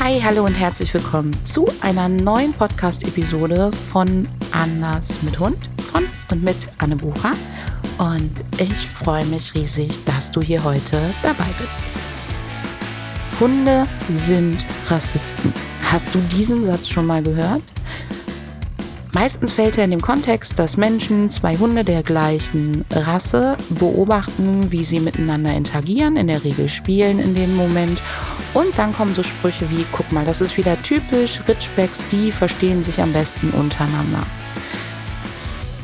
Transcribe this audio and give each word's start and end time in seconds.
Hi, 0.00 0.20
hallo 0.20 0.44
und 0.44 0.54
herzlich 0.54 0.94
willkommen 0.94 1.34
zu 1.44 1.66
einer 1.80 2.08
neuen 2.08 2.52
Podcast-Episode 2.52 3.72
von 3.72 4.28
Anders 4.52 5.20
mit 5.24 5.40
Hund 5.40 5.68
von 5.90 6.06
und 6.30 6.44
mit 6.44 6.56
Anne 6.78 6.94
Bucher. 6.94 7.32
Und 7.98 8.32
ich 8.58 8.86
freue 8.86 9.26
mich 9.26 9.54
riesig, 9.56 9.98
dass 10.04 10.30
du 10.30 10.40
hier 10.40 10.62
heute 10.62 11.12
dabei 11.24 11.48
bist. 11.60 11.82
Hunde 13.40 13.88
sind 14.14 14.64
Rassisten. 14.86 15.52
Hast 15.82 16.14
du 16.14 16.20
diesen 16.20 16.62
Satz 16.62 16.88
schon 16.88 17.04
mal 17.06 17.22
gehört? 17.22 17.62
Meistens 19.10 19.50
fällt 19.50 19.78
er 19.78 19.84
in 19.84 19.90
dem 19.90 20.00
Kontext, 20.00 20.60
dass 20.60 20.76
Menschen 20.76 21.28
zwei 21.28 21.56
Hunde 21.56 21.82
der 21.82 22.04
gleichen 22.04 22.84
Rasse 22.92 23.56
beobachten, 23.68 24.70
wie 24.70 24.84
sie 24.84 25.00
miteinander 25.00 25.52
interagieren, 25.54 26.16
in 26.16 26.28
der 26.28 26.44
Regel 26.44 26.68
spielen 26.68 27.18
in 27.18 27.34
dem 27.34 27.56
Moment. 27.56 28.00
Und 28.54 28.78
dann 28.78 28.92
kommen 28.92 29.14
so 29.14 29.22
Sprüche 29.22 29.70
wie, 29.70 29.84
guck 29.92 30.10
mal, 30.10 30.24
das 30.24 30.40
ist 30.40 30.56
wieder 30.56 30.80
typisch, 30.82 31.40
Ritschbecks, 31.46 32.04
die 32.10 32.32
verstehen 32.32 32.82
sich 32.82 33.00
am 33.00 33.12
besten 33.12 33.50
untereinander. 33.50 34.26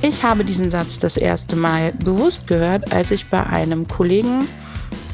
Ich 0.02 0.22
habe 0.22 0.44
diesen 0.44 0.70
Satz 0.70 0.98
das 0.98 1.16
erste 1.16 1.56
Mal 1.56 1.92
bewusst 1.92 2.46
gehört, 2.46 2.92
als 2.92 3.10
ich 3.10 3.26
bei 3.26 3.44
einem 3.44 3.88
Kollegen 3.88 4.46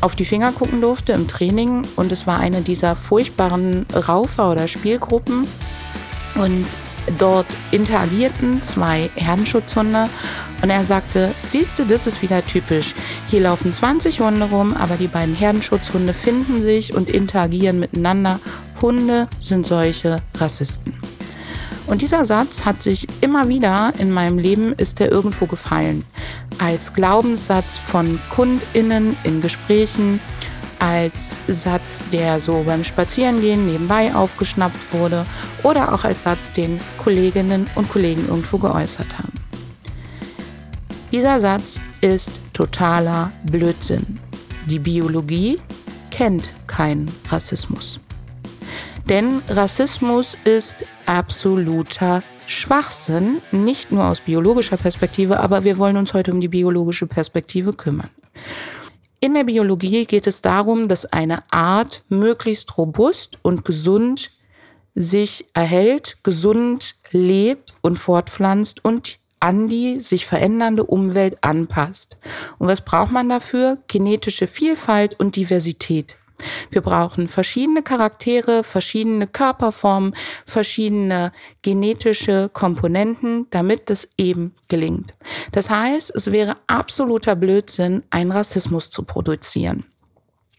auf 0.01 0.17
die 0.17 0.25
Finger 0.25 0.53
gucken 0.53 0.81
durfte 0.81 1.13
im 1.13 1.29
Training 1.29 1.87
und 1.97 2.11
es 2.11 2.27
war 2.27 2.39
eine 2.39 2.63
dieser 2.63 2.97
furchtbaren 2.97 3.87
Raufer- 3.93 4.51
oder 4.51 4.67
Spielgruppen. 4.67 5.47
Und 6.37 6.67
Dort 7.19 7.47
interagierten 7.71 8.63
zwei 8.63 9.11
Herdenschutzhunde 9.15 10.09
und 10.63 10.71
er 10.71 10.85
sagte, 10.85 11.35
siehst 11.45 11.79
du, 11.79 11.85
das 11.85 12.07
ist 12.07 12.23
wieder 12.23 12.45
typisch. 12.45 12.95
Hier 13.27 13.41
laufen 13.41 13.73
20 13.73 14.21
Hunde 14.21 14.47
rum, 14.47 14.75
aber 14.75 14.97
die 14.97 15.09
beiden 15.09 15.35
Herdenschutzhunde 15.35 16.15
finden 16.15 16.63
sich 16.63 16.95
und 16.95 17.11
interagieren 17.11 17.81
miteinander. 17.81 18.41
Hunde 18.81 19.29
sind 19.41 19.67
solche 19.67 20.23
Rassisten. 20.37 20.95
Und 21.87 22.03
dieser 22.03 22.25
Satz 22.25 22.65
hat 22.65 22.83
sich 22.83 23.09
immer 23.21 23.49
wieder 23.49 23.93
in 23.99 24.13
meinem 24.13 24.39
Leben, 24.39 24.75
ist 24.75 25.01
er 25.01 25.11
irgendwo 25.11 25.47
gefallen. 25.47 26.05
Als 26.59 26.95
Glaubenssatz 26.95 27.79
von 27.79 28.21
KundInnen 28.31 29.17
in 29.25 29.41
Gesprächen, 29.41 30.21
als 30.81 31.39
Satz, 31.47 32.03
der 32.13 32.41
so 32.41 32.65
beim 32.65 32.83
Spazierengehen 32.83 33.67
nebenbei 33.67 34.15
aufgeschnappt 34.15 34.93
wurde 34.93 35.27
oder 35.63 35.93
auch 35.95 36.05
als 36.05 36.25
Satz, 36.25 36.51
den 36.51 36.81
Kolleginnen 36.99 37.69
und 37.77 37.89
Kollegen 37.89 38.27
irgendwo 38.27 38.59
geäußert 38.59 39.17
haben. 39.19 39.33
Dieser 41.13 41.39
Satz 41.39 41.79
ist 42.01 42.31
totaler 42.53 43.31
Blödsinn. 43.45 44.19
Die 44.67 44.79
Biologie 44.79 45.61
kennt 46.11 46.51
keinen 46.67 47.11
Rassismus. 47.29 48.01
Denn 49.09 49.43
Rassismus 49.49 50.37
ist 50.45 50.85
absoluter 51.07 52.23
Schwachsinn, 52.47 53.43
nicht 53.51 53.91
nur 53.93 54.05
aus 54.07 54.21
biologischer 54.21 54.77
Perspektive, 54.77 55.41
aber 55.41 55.65
wir 55.65 55.79
wollen 55.79 55.97
uns 55.97 56.15
heute 56.15 56.33
um 56.33 56.41
die 56.41 56.49
biologische 56.49 57.07
Perspektive 57.07 57.73
kümmern. 57.73 58.11
In 59.23 59.35
der 59.35 59.45
Biologie 59.45 60.07
geht 60.07 60.27
es 60.27 60.41
darum, 60.41 60.89
dass 60.89 61.05
eine 61.05 61.43
Art 61.53 62.03
möglichst 62.09 62.79
robust 62.79 63.39
und 63.43 63.67
gesund 63.67 64.31
sich 64.95 65.45
erhält, 65.53 66.17
gesund 66.23 66.97
lebt 67.11 67.75
und 67.83 67.99
fortpflanzt 67.99 68.83
und 68.83 69.19
an 69.39 69.69
die 69.69 70.01
sich 70.01 70.25
verändernde 70.25 70.85
Umwelt 70.85 71.37
anpasst. 71.43 72.17
Und 72.59 72.69
was 72.69 72.83
braucht 72.83 73.13
man 73.13 73.29
dafür? 73.29 73.77
Genetische 73.89 74.47
Vielfalt 74.47 75.21
und 75.21 75.37
Diversität. 75.37 76.17
Wir 76.71 76.81
brauchen 76.81 77.29
verschiedene 77.29 77.83
Charaktere, 77.83 78.65
verschiedene 78.65 79.27
Körperformen, 79.27 80.15
verschiedene 80.47 81.33
genetische 81.63 82.49
Komponenten, 82.53 83.47
damit 83.51 83.91
es 83.91 84.09
eben 84.17 84.55
gelingt. 84.69 85.15
Das 85.53 85.71
heißt, 85.71 86.15
es 86.15 86.31
wäre 86.31 86.57
absoluter 86.67 87.37
Blödsinn, 87.37 88.03
einen 88.11 88.33
Rassismus 88.33 88.91
zu 88.91 89.03
produzieren. 89.05 89.90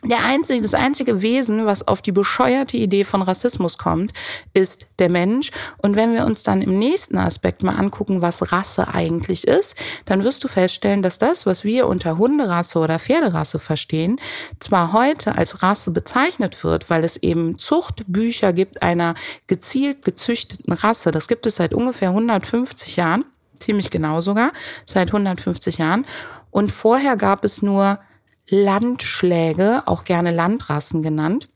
Der 0.03 0.23
einzige, 0.23 0.61
das 0.61 0.73
einzige 0.73 1.21
Wesen, 1.21 1.67
was 1.67 1.87
auf 1.87 2.01
die 2.01 2.11
bescheuerte 2.11 2.75
Idee 2.75 3.03
von 3.03 3.21
Rassismus 3.21 3.77
kommt, 3.77 4.11
ist 4.51 4.87
der 4.97 5.09
Mensch. 5.09 5.51
Und 5.77 5.95
wenn 5.95 6.15
wir 6.15 6.25
uns 6.25 6.41
dann 6.41 6.63
im 6.63 6.79
nächsten 6.79 7.19
Aspekt 7.19 7.61
mal 7.61 7.75
angucken, 7.75 8.19
was 8.19 8.51
Rasse 8.51 8.87
eigentlich 8.87 9.47
ist, 9.47 9.75
dann 10.05 10.23
wirst 10.23 10.43
du 10.43 10.47
feststellen, 10.47 11.03
dass 11.03 11.19
das, 11.19 11.45
was 11.45 11.63
wir 11.63 11.85
unter 11.85 12.17
Hunderasse 12.17 12.79
oder 12.79 12.97
Pferderasse 12.97 13.59
verstehen, 13.59 14.19
zwar 14.59 14.91
heute 14.91 15.35
als 15.35 15.61
Rasse 15.61 15.91
bezeichnet 15.91 16.63
wird, 16.63 16.89
weil 16.89 17.03
es 17.03 17.17
eben 17.17 17.59
Zuchtbücher 17.59 18.53
gibt 18.53 18.81
einer 18.81 19.13
gezielt 19.45 20.03
gezüchteten 20.03 20.73
Rasse. 20.73 21.11
Das 21.11 21.27
gibt 21.27 21.45
es 21.45 21.57
seit 21.57 21.75
ungefähr 21.75 22.09
150 22.09 22.95
Jahren, 22.95 23.23
ziemlich 23.59 23.91
genau 23.91 24.21
sogar, 24.21 24.51
seit 24.87 25.09
150 25.09 25.77
Jahren. 25.77 26.07
Und 26.49 26.71
vorher 26.71 27.17
gab 27.17 27.45
es 27.45 27.61
nur 27.61 27.99
Landschläge, 28.51 29.83
auch 29.85 30.03
gerne 30.03 30.31
Landrassen 30.31 31.01
genannt. 31.01 31.47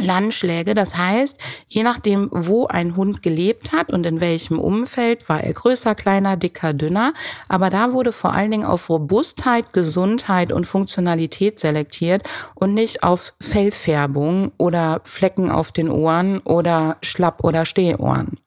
Landschläge, 0.00 0.74
das 0.74 0.96
heißt, 0.96 1.38
je 1.68 1.82
nachdem, 1.82 2.28
wo 2.32 2.66
ein 2.66 2.96
Hund 2.96 3.22
gelebt 3.22 3.72
hat 3.72 3.92
und 3.92 4.06
in 4.06 4.20
welchem 4.20 4.58
Umfeld, 4.58 5.28
war 5.28 5.42
er 5.42 5.52
größer, 5.52 5.94
kleiner, 5.94 6.36
dicker, 6.36 6.72
dünner. 6.72 7.12
Aber 7.48 7.70
da 7.70 7.92
wurde 7.92 8.12
vor 8.12 8.32
allen 8.32 8.50
Dingen 8.52 8.64
auf 8.64 8.88
Robustheit, 8.88 9.72
Gesundheit 9.72 10.50
und 10.50 10.64
Funktionalität 10.64 11.60
selektiert 11.60 12.22
und 12.54 12.72
nicht 12.72 13.02
auf 13.02 13.34
Fellfärbung 13.40 14.52
oder 14.56 15.02
Flecken 15.04 15.50
auf 15.50 15.72
den 15.72 15.90
Ohren 15.90 16.38
oder 16.40 16.96
Schlapp- 17.02 17.44
oder 17.44 17.66
Stehohren. 17.66 18.38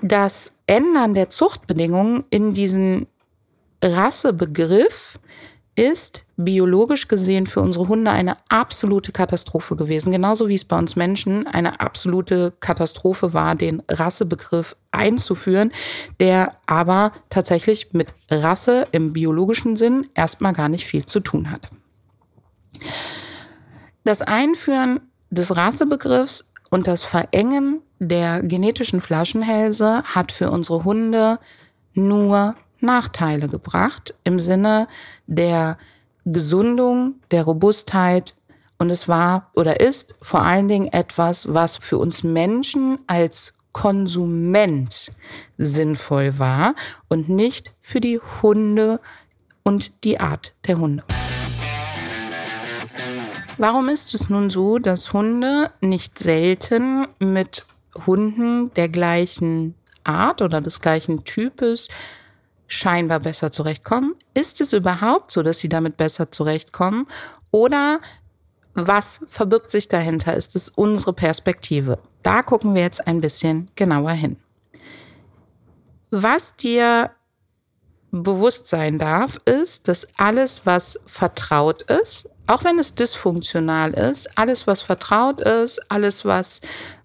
Das 0.00 0.52
Ändern 0.66 1.14
der 1.14 1.28
Zuchtbedingungen 1.28 2.24
in 2.30 2.54
diesen 2.54 3.08
Rassebegriff 3.82 5.18
ist 5.80 6.26
biologisch 6.36 7.08
gesehen 7.08 7.46
für 7.46 7.62
unsere 7.62 7.88
Hunde 7.88 8.10
eine 8.10 8.34
absolute 8.50 9.12
Katastrophe 9.12 9.76
gewesen. 9.76 10.12
Genauso 10.12 10.46
wie 10.46 10.54
es 10.54 10.66
bei 10.66 10.76
uns 10.76 10.94
Menschen 10.94 11.46
eine 11.46 11.80
absolute 11.80 12.52
Katastrophe 12.60 13.32
war, 13.32 13.54
den 13.54 13.82
Rassebegriff 13.88 14.76
einzuführen, 14.90 15.72
der 16.20 16.52
aber 16.66 17.12
tatsächlich 17.30 17.94
mit 17.94 18.12
Rasse 18.30 18.88
im 18.92 19.14
biologischen 19.14 19.78
Sinn 19.78 20.06
erstmal 20.14 20.52
gar 20.52 20.68
nicht 20.68 20.84
viel 20.84 21.06
zu 21.06 21.20
tun 21.20 21.50
hat. 21.50 21.68
Das 24.04 24.20
Einführen 24.20 25.00
des 25.30 25.56
Rassebegriffs 25.56 26.44
und 26.68 26.88
das 26.88 27.04
Verengen 27.04 27.80
der 27.98 28.42
genetischen 28.42 29.00
Flaschenhälse 29.00 30.02
hat 30.04 30.30
für 30.30 30.50
unsere 30.50 30.84
Hunde 30.84 31.38
nur 31.94 32.54
Nachteile 32.82 33.48
gebracht 33.48 34.14
im 34.24 34.40
Sinne 34.40 34.88
der 35.26 35.78
Gesundung, 36.24 37.14
der 37.30 37.44
Robustheit. 37.44 38.34
Und 38.78 38.90
es 38.90 39.08
war 39.08 39.48
oder 39.54 39.80
ist 39.80 40.16
vor 40.22 40.42
allen 40.42 40.68
Dingen 40.68 40.88
etwas, 40.88 41.52
was 41.52 41.76
für 41.76 41.98
uns 41.98 42.22
Menschen 42.22 42.98
als 43.06 43.54
Konsument 43.72 45.12
sinnvoll 45.58 46.38
war 46.38 46.74
und 47.08 47.28
nicht 47.28 47.72
für 47.80 48.00
die 48.00 48.18
Hunde 48.42 49.00
und 49.62 50.04
die 50.04 50.18
Art 50.18 50.54
der 50.66 50.78
Hunde. 50.78 51.04
Warum 53.58 53.88
ist 53.90 54.14
es 54.14 54.30
nun 54.30 54.48
so, 54.48 54.78
dass 54.78 55.12
Hunde 55.12 55.70
nicht 55.80 56.18
selten 56.18 57.06
mit 57.18 57.66
Hunden 58.06 58.72
der 58.74 58.88
gleichen 58.88 59.74
Art 60.02 60.40
oder 60.40 60.60
des 60.60 60.80
gleichen 60.80 61.24
Types 61.24 61.88
scheinbar 62.70 63.20
besser 63.20 63.50
zurechtkommen? 63.52 64.14
Ist 64.32 64.60
es 64.60 64.72
überhaupt 64.72 65.32
so, 65.32 65.42
dass 65.42 65.58
sie 65.58 65.68
damit 65.68 65.96
besser 65.96 66.30
zurechtkommen? 66.30 67.06
Oder 67.50 68.00
was 68.74 69.20
verbirgt 69.26 69.70
sich 69.70 69.88
dahinter? 69.88 70.34
Ist 70.34 70.54
es 70.54 70.70
unsere 70.70 71.12
Perspektive? 71.12 71.98
Da 72.22 72.42
gucken 72.42 72.74
wir 72.74 72.82
jetzt 72.82 73.06
ein 73.06 73.20
bisschen 73.20 73.70
genauer 73.74 74.12
hin. 74.12 74.36
Was 76.10 76.56
dir 76.56 77.10
bewusst 78.12 78.68
sein 78.68 78.98
darf, 78.98 79.40
ist, 79.44 79.88
dass 79.88 80.06
alles, 80.16 80.62
was 80.64 80.98
vertraut 81.06 81.82
ist, 81.82 82.28
auch 82.46 82.64
wenn 82.64 82.78
es 82.78 82.94
dysfunktional 82.94 83.92
ist, 83.92 84.28
alles, 84.36 84.66
was 84.66 84.80
vertraut 84.80 85.40
ist, 85.40 85.80
alles, 85.90 86.24
was 86.24 86.60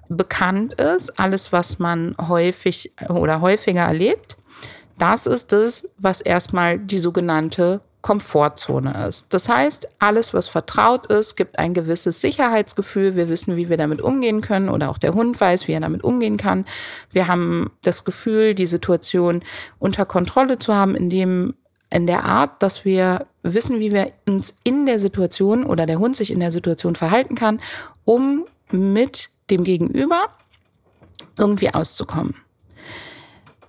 bekannt 0.09 0.73
ist, 0.75 1.19
alles, 1.19 1.51
was 1.51 1.79
man 1.79 2.15
häufig 2.27 2.91
oder 3.09 3.41
häufiger 3.41 3.83
erlebt, 3.83 4.38
das 4.97 5.25
ist 5.25 5.53
es, 5.53 5.89
was 5.97 6.21
erstmal 6.21 6.80
die 6.80 6.97
sogenannte 6.97 7.81
Komfortzone 8.06 9.07
ist. 9.07 9.33
Das 9.33 9.50
heißt, 9.50 9.88
alles, 9.97 10.31
was 10.31 10.47
vertraut 10.47 11.07
ist, 11.07 11.36
gibt 11.36 11.57
ein 11.57 11.74
gewisses 11.74 12.21
Sicherheitsgefühl. 12.21 13.15
Wir 13.15 13.30
wissen, 13.30 13.56
wie 13.56 13.68
wir 13.68 13.77
damit 13.77 14.00
umgehen 14.00 14.42
können 14.42 14.69
oder 14.69 14.92
auch 14.92 15.00
der 15.00 15.15
Hund 15.15 15.42
weiß, 15.42 15.68
wie 15.68 15.71
er 15.71 15.80
damit 15.80 16.03
umgehen 16.03 16.38
kann. 16.38 16.65
Wir 17.12 17.27
haben 17.27 17.71
das 17.81 18.03
Gefühl, 18.03 18.53
die 18.53 18.68
Situation 18.68 19.42
unter 19.80 20.06
Kontrolle 20.06 20.59
zu 20.59 20.71
haben, 20.71 20.95
in 20.95 21.09
dem 21.09 21.56
in 21.89 22.06
der 22.06 22.25
Art, 22.25 22.62
dass 22.62 22.86
wir 22.86 23.25
wissen, 23.42 23.80
wie 23.80 23.92
wir 23.92 24.12
uns 24.27 24.56
in 24.63 24.86
der 24.86 25.00
Situation 25.00 25.63
oder 25.63 25.88
der 25.88 25.97
Hund 25.97 26.15
sich 26.15 26.30
in 26.30 26.39
der 26.39 26.51
Situation 26.51 26.95
verhalten 26.95 27.33
kann, 27.33 27.59
um 28.03 28.45
mit 28.69 29.30
dem 29.50 29.63
Gegenüber 29.63 30.30
irgendwie 31.38 31.74
auszukommen. 31.74 32.36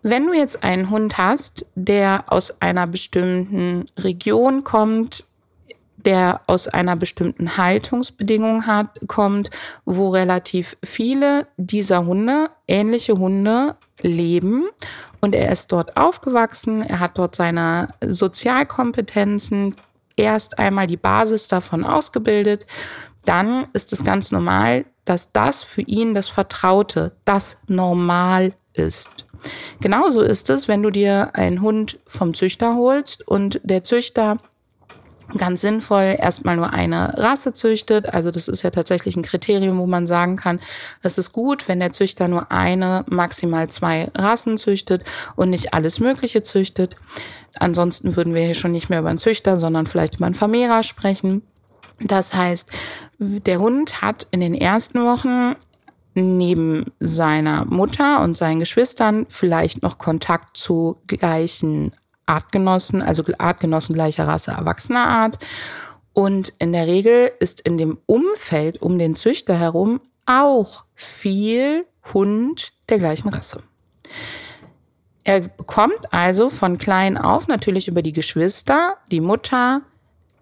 Wenn 0.09 0.29
du 0.29 0.35
jetzt 0.35 0.63
einen 0.63 0.91
Hund 0.91 1.19
hast, 1.19 1.67
der 1.75 2.27
aus 2.29 2.63
einer 2.63 2.87
bestimmten 2.87 3.89
Region 3.99 4.63
kommt, 4.63 5.27
der 5.97 6.43
aus 6.47 6.69
einer 6.69 6.95
bestimmten 6.95 7.57
Haltungsbedingung 7.57 8.69
hat, 8.69 9.01
kommt, 9.09 9.51
wo 9.85 10.11
relativ 10.11 10.77
viele 10.85 11.49
dieser 11.57 12.07
Hunde, 12.07 12.51
ähnliche 12.69 13.15
Hunde, 13.15 13.75
leben 14.01 14.69
und 15.21 15.35
er 15.35 15.51
ist 15.51 15.73
dort 15.73 15.97
aufgewachsen, 15.97 16.83
er 16.83 17.01
hat 17.01 17.19
dort 17.19 17.35
seine 17.35 17.89
Sozialkompetenzen 18.01 19.75
erst 20.15 20.61
einmal 20.61 20.87
die 20.87 20.97
Basis 20.97 21.49
davon 21.49 21.83
ausgebildet, 21.83 22.65
dann 23.25 23.67
ist 23.73 23.93
es 23.93 24.05
ganz 24.05 24.31
normal, 24.31 24.85
dass 25.05 25.33
das 25.33 25.65
für 25.65 25.83
ihn 25.83 26.15
das 26.15 26.29
Vertraute, 26.29 27.17
das 27.25 27.59
Normal 27.67 28.53
ist. 28.73 29.26
Genauso 29.81 30.23
ist 30.23 30.51
es, 30.51 30.69
wenn 30.69 30.83
du 30.83 30.91
dir 30.91 31.31
einen 31.35 31.61
Hund 31.61 31.99
vom 32.07 32.35
Züchter 32.35 32.77
holst 32.77 33.27
und 33.27 33.61
der 33.65 33.85
Züchter 33.85 34.39
ganz 35.37 35.61
sinnvoll 35.61 36.17
erstmal 36.19 36.57
nur 36.57 36.73
eine 36.73 37.19
Rasse 37.19 37.53
züchtet. 37.53 38.13
Also 38.15 38.31
das 38.31 38.49
ist 38.49 38.63
ja 38.63 38.71
tatsächlich 38.71 39.17
ein 39.17 39.23
Kriterium, 39.23 39.79
wo 39.79 39.87
man 39.87 40.07
sagen 40.07 40.37
kann, 40.37 40.61
es 41.03 41.19
ist 41.19 41.33
gut, 41.33 41.69
wenn 41.69 41.81
der 41.81 41.93
Züchter 41.93 42.29
nur 42.29 42.53
eine, 42.53 43.05
maximal 43.09 43.69
zwei 43.69 44.11
Rassen 44.15 44.57
züchtet 44.57 45.05
und 45.35 45.51
nicht 45.51 45.75
alles 45.75 46.01
Mögliche 46.01 46.43
züchtet. 46.43 46.97
Ansonsten 47.59 48.17
würden 48.17 48.35
wir 48.35 48.43
hier 48.43 48.55
schon 48.55 48.73
nicht 48.73 48.89
mehr 48.89 49.01
über 49.01 49.09
einen 49.09 49.19
Züchter, 49.19 49.57
sondern 49.57 49.87
vielleicht 49.87 50.17
über 50.17 50.27
einen 50.27 50.35
Vermehrer 50.35 50.83
sprechen. 50.83 51.43
Das 52.01 52.35
heißt, 52.35 52.71
der 53.19 53.59
Hund 53.59 54.03
hat 54.03 54.27
in 54.31 54.41
den 54.41 54.55
ersten 54.55 55.03
Wochen 55.03 55.57
neben 56.17 56.87
seiner 56.99 57.65
Mutter 57.67 58.23
und 58.23 58.37
seinen 58.37 58.61
Geschwistern 58.61 59.27
vielleicht 59.29 59.83
noch 59.83 59.99
Kontakt 59.99 60.57
zu 60.57 60.97
gleichen 61.07 61.93
Artgenossen, 62.25 63.03
also 63.03 63.23
Artgenossen 63.39 63.95
gleicher 63.95 64.27
Rasse, 64.27 64.53
erwachsener 64.53 65.07
Art. 65.07 65.39
Und 66.13 66.55
in 66.59 66.73
der 66.73 66.87
Regel 66.87 67.31
ist 67.39 67.61
in 67.61 67.77
dem 67.77 67.99
Umfeld 68.07 68.81
um 68.81 68.99
den 68.99 69.15
Züchter 69.15 69.59
herum 69.59 70.01
auch 70.25 70.85
viel 70.95 71.87
Hund 72.15 72.73
der 72.89 72.99
gleichen 72.99 73.29
Rasse. 73.29 73.63
Er 75.23 75.41
bekommt 75.41 76.13
also 76.13 76.51
von 76.51 76.79
klein 76.79 77.19
auf 77.19 77.49
natürlich 77.49 77.89
über 77.89 78.01
die 78.01 78.13
Geschwister, 78.13 78.97
die 79.11 79.21
Mutter 79.21 79.83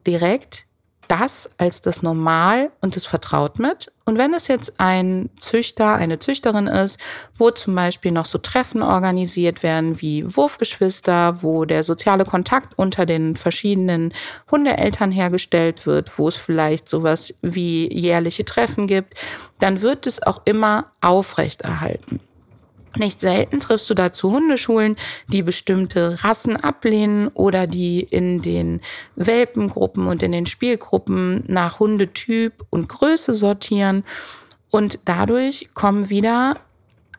direkt 0.06 0.66
das 1.08 1.50
als 1.58 1.80
das 1.80 2.02
Normal 2.02 2.70
und 2.80 2.96
das 2.96 3.06
vertraut 3.06 3.58
mit. 3.58 3.92
Und 4.04 4.18
wenn 4.18 4.34
es 4.34 4.48
jetzt 4.48 4.78
ein 4.78 5.30
Züchter, 5.40 5.94
eine 5.94 6.18
Züchterin 6.18 6.66
ist, 6.66 6.98
wo 7.36 7.50
zum 7.50 7.74
Beispiel 7.74 8.12
noch 8.12 8.26
so 8.26 8.38
Treffen 8.38 8.82
organisiert 8.82 9.62
werden 9.62 10.00
wie 10.00 10.24
Wurfgeschwister, 10.36 11.42
wo 11.42 11.64
der 11.64 11.82
soziale 11.82 12.24
Kontakt 12.24 12.78
unter 12.78 13.06
den 13.06 13.36
verschiedenen 13.36 14.12
Hundeeltern 14.50 15.10
hergestellt 15.10 15.86
wird, 15.86 16.18
wo 16.18 16.28
es 16.28 16.36
vielleicht 16.36 16.88
sowas 16.88 17.34
wie 17.40 17.92
jährliche 17.92 18.44
Treffen 18.44 18.86
gibt, 18.86 19.14
dann 19.60 19.80
wird 19.80 20.06
es 20.06 20.22
auch 20.22 20.42
immer 20.44 20.92
aufrechterhalten. 21.00 22.20
Nicht 22.96 23.20
selten 23.20 23.61
triffst 23.61 23.91
du 23.91 23.94
dazu 23.94 24.32
Hundeschulen, 24.32 24.96
die 25.29 25.43
bestimmte 25.43 26.23
Rassen 26.23 26.56
ablehnen 26.56 27.29
oder 27.29 27.67
die 27.67 28.00
in 28.00 28.41
den 28.41 28.81
Welpengruppen 29.17 30.06
und 30.06 30.23
in 30.23 30.32
den 30.32 30.46
Spielgruppen 30.46 31.44
nach 31.49 31.81
Hundetyp 31.81 32.64
und 32.70 32.88
Größe 32.88 33.35
sortieren. 33.35 34.05
Und 34.70 35.00
dadurch 35.05 35.70
kommen 35.75 36.08
wieder 36.08 36.61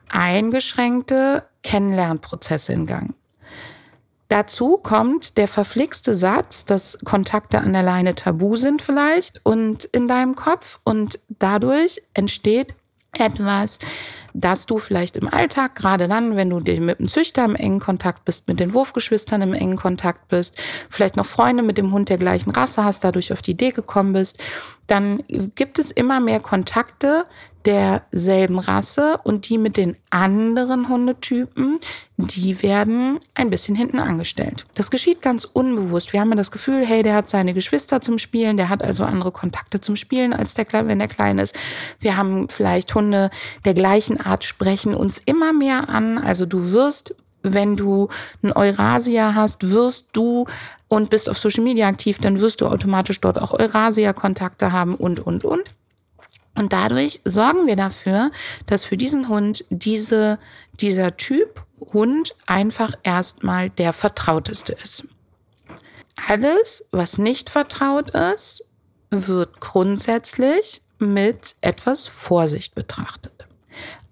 eingeschränkte 0.08 1.44
Kennenlernprozesse 1.62 2.72
in 2.72 2.86
Gang. 2.86 3.14
Dazu 4.28 4.78
kommt 4.78 5.36
der 5.36 5.46
verflixte 5.46 6.14
Satz, 6.14 6.64
dass 6.64 6.98
Kontakte 7.04 7.60
an 7.60 7.72
der 7.72 7.82
Leine 7.82 8.14
tabu 8.14 8.56
sind 8.56 8.82
vielleicht 8.82 9.40
und 9.44 9.84
in 9.84 10.08
deinem 10.08 10.34
Kopf 10.34 10.80
und 10.84 11.20
dadurch 11.28 12.02
entsteht 12.12 12.74
etwas, 13.12 13.78
dass 14.40 14.66
du 14.66 14.78
vielleicht 14.78 15.16
im 15.16 15.32
Alltag, 15.32 15.74
gerade 15.74 16.08
dann, 16.08 16.36
wenn 16.36 16.50
du 16.50 16.56
mit 16.56 16.98
dem 16.98 17.08
Züchter 17.08 17.44
im 17.44 17.56
engen 17.56 17.80
Kontakt 17.80 18.24
bist, 18.24 18.48
mit 18.48 18.60
den 18.60 18.74
Wurfgeschwistern 18.74 19.40
im 19.40 19.54
engen 19.54 19.76
Kontakt 19.76 20.28
bist, 20.28 20.56
vielleicht 20.90 21.16
noch 21.16 21.24
Freunde 21.24 21.62
mit 21.62 21.78
dem 21.78 21.92
Hund 21.92 22.10
der 22.10 22.18
gleichen 22.18 22.50
Rasse 22.50 22.84
hast, 22.84 23.02
dadurch 23.02 23.32
auf 23.32 23.40
die 23.40 23.52
Idee 23.52 23.70
gekommen 23.70 24.12
bist, 24.12 24.38
dann 24.86 25.22
gibt 25.54 25.78
es 25.78 25.90
immer 25.90 26.20
mehr 26.20 26.40
Kontakte, 26.40 27.24
derselben 27.66 28.58
Rasse 28.58 29.18
und 29.24 29.48
die 29.48 29.58
mit 29.58 29.76
den 29.76 29.96
anderen 30.10 30.88
Hundetypen, 30.88 31.80
die 32.16 32.62
werden 32.62 33.18
ein 33.34 33.50
bisschen 33.50 33.74
hinten 33.74 33.98
angestellt. 33.98 34.64
Das 34.74 34.90
geschieht 34.90 35.20
ganz 35.20 35.44
unbewusst. 35.44 36.12
Wir 36.12 36.20
haben 36.20 36.30
ja 36.30 36.36
das 36.36 36.50
Gefühl, 36.50 36.86
hey, 36.86 37.02
der 37.02 37.14
hat 37.14 37.28
seine 37.28 37.54
Geschwister 37.54 38.00
zum 38.00 38.18
Spielen, 38.18 38.56
der 38.56 38.68
hat 38.68 38.84
also 38.84 39.04
andere 39.04 39.32
Kontakte 39.32 39.80
zum 39.80 39.96
Spielen 39.96 40.32
als 40.32 40.54
der 40.54 40.66
wenn 40.72 40.98
der 40.98 41.08
klein 41.08 41.38
ist. 41.38 41.56
Wir 42.00 42.16
haben 42.16 42.48
vielleicht 42.48 42.94
Hunde 42.94 43.30
der 43.64 43.74
gleichen 43.74 44.20
Art 44.20 44.44
sprechen 44.44 44.94
uns 44.94 45.18
immer 45.24 45.52
mehr 45.52 45.88
an. 45.88 46.18
Also 46.18 46.46
du 46.46 46.72
wirst 46.72 47.14
wenn 47.48 47.76
du 47.76 48.08
ein 48.42 48.50
Eurasia 48.52 49.34
hast, 49.36 49.70
wirst 49.70 50.08
du 50.12 50.46
und 50.88 51.10
bist 51.10 51.30
auf 51.30 51.38
Social 51.38 51.62
Media 51.62 51.86
aktiv, 51.86 52.18
dann 52.18 52.40
wirst 52.40 52.60
du 52.60 52.66
automatisch 52.66 53.20
dort 53.20 53.40
auch 53.40 53.52
Eurasia-Kontakte 53.52 54.72
haben 54.72 54.96
und, 54.96 55.20
und, 55.20 55.44
und. 55.44 55.62
Und 56.56 56.72
dadurch 56.72 57.20
sorgen 57.24 57.66
wir 57.66 57.76
dafür, 57.76 58.30
dass 58.66 58.84
für 58.84 58.96
diesen 58.96 59.28
Hund 59.28 59.64
diese, 59.70 60.38
dieser 60.80 61.16
Typ 61.16 61.62
Hund 61.92 62.34
einfach 62.46 62.94
erstmal 63.02 63.70
der 63.70 63.92
vertrauteste 63.92 64.72
ist. 64.72 65.04
Alles, 66.28 66.84
was 66.90 67.18
nicht 67.18 67.50
vertraut 67.50 68.10
ist, 68.10 68.64
wird 69.10 69.60
grundsätzlich 69.60 70.80
mit 70.98 71.54
etwas 71.60 72.06
Vorsicht 72.06 72.74
betrachtet. 72.74 73.46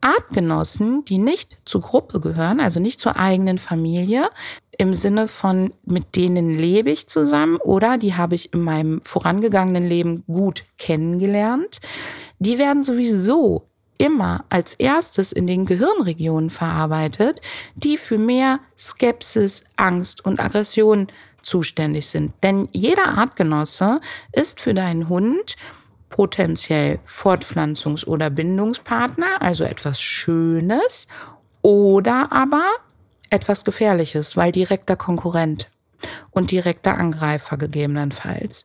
Artgenossen, 0.03 1.07
die 1.07 1.17
nicht 1.17 1.57
zur 1.65 1.81
Gruppe 1.81 2.21
gehören, 2.21 2.61
also 2.61 2.79
nicht 2.79 3.01
zur 3.01 3.17
eigenen 3.17 3.57
Familie, 3.57 4.29
im 4.77 4.93
Sinne 4.93 5.29
von, 5.29 5.73
mit 5.87 6.15
denen 6.17 6.51
lebe 6.51 6.91
ich 6.91 7.07
zusammen 7.07 7.57
oder 7.57 7.97
die 7.97 8.15
habe 8.15 8.35
ich 8.35 8.53
in 8.53 8.61
meinem 8.61 9.01
vorangegangenen 9.03 9.87
Leben 9.89 10.25
gut 10.27 10.65
kennengelernt, 10.77 11.81
die 12.45 12.59
werden 12.59 12.83
sowieso 12.83 13.67
immer 13.99 14.45
als 14.49 14.75
erstes 14.75 15.33
in 15.33 15.47
den 15.47 15.67
Gehirnregionen 15.67 16.51
verarbeitet, 16.51 17.41
die 17.75 17.97
für 17.97 18.19
mehr 18.19 18.61
Skepsis, 18.77 19.65
Angst 19.77 20.25
und 20.25 20.41
Aggression 20.41 21.09
zuständig 21.43 22.07
sind. 22.07 22.33
Denn 22.43 22.69
jeder 22.73 23.17
Artgenosse 23.19 24.01
ist 24.33 24.61
für 24.61 24.75
deinen 24.75 25.09
Hund 25.09 25.57
potenziell 26.09 27.01
Fortpflanzungs- 27.07 28.07
oder 28.07 28.31
Bindungspartner, 28.31 29.41
also 29.41 29.65
etwas 29.65 30.01
Schönes 30.01 31.09
oder 31.63 32.31
aber 32.31 32.65
etwas 33.31 33.65
Gefährliches, 33.65 34.37
weil 34.37 34.53
direkter 34.53 34.97
Konkurrent 34.97 35.69
und 36.31 36.51
direkter 36.51 36.97
Angreifer 36.97 37.57
gegebenenfalls. 37.57 38.65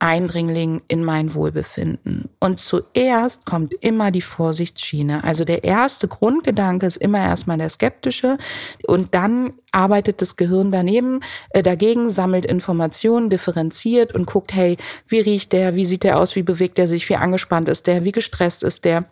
Eindringling 0.00 0.82
in 0.88 1.04
mein 1.04 1.34
Wohlbefinden. 1.34 2.30
Und 2.40 2.58
zuerst 2.58 3.44
kommt 3.44 3.74
immer 3.74 4.10
die 4.10 4.22
Vorsichtsschiene. 4.22 5.22
Also 5.22 5.44
der 5.44 5.62
erste 5.62 6.08
Grundgedanke 6.08 6.86
ist 6.86 6.96
immer 6.96 7.20
erstmal 7.20 7.58
der 7.58 7.68
skeptische 7.68 8.38
und 8.86 9.14
dann 9.14 9.52
arbeitet 9.72 10.22
das 10.22 10.36
Gehirn 10.36 10.72
daneben, 10.72 11.20
äh, 11.50 11.62
dagegen, 11.62 12.08
sammelt 12.08 12.46
Informationen, 12.46 13.28
differenziert 13.28 14.14
und 14.14 14.26
guckt, 14.26 14.54
hey, 14.54 14.78
wie 15.06 15.20
riecht 15.20 15.52
der, 15.52 15.74
wie 15.74 15.84
sieht 15.84 16.02
der 16.02 16.18
aus, 16.18 16.34
wie 16.34 16.42
bewegt 16.42 16.78
er 16.78 16.88
sich, 16.88 17.08
wie 17.08 17.16
angespannt 17.16 17.68
ist 17.68 17.86
der, 17.86 18.04
wie 18.04 18.12
gestresst 18.12 18.62
ist 18.64 18.84
der. 18.86 19.04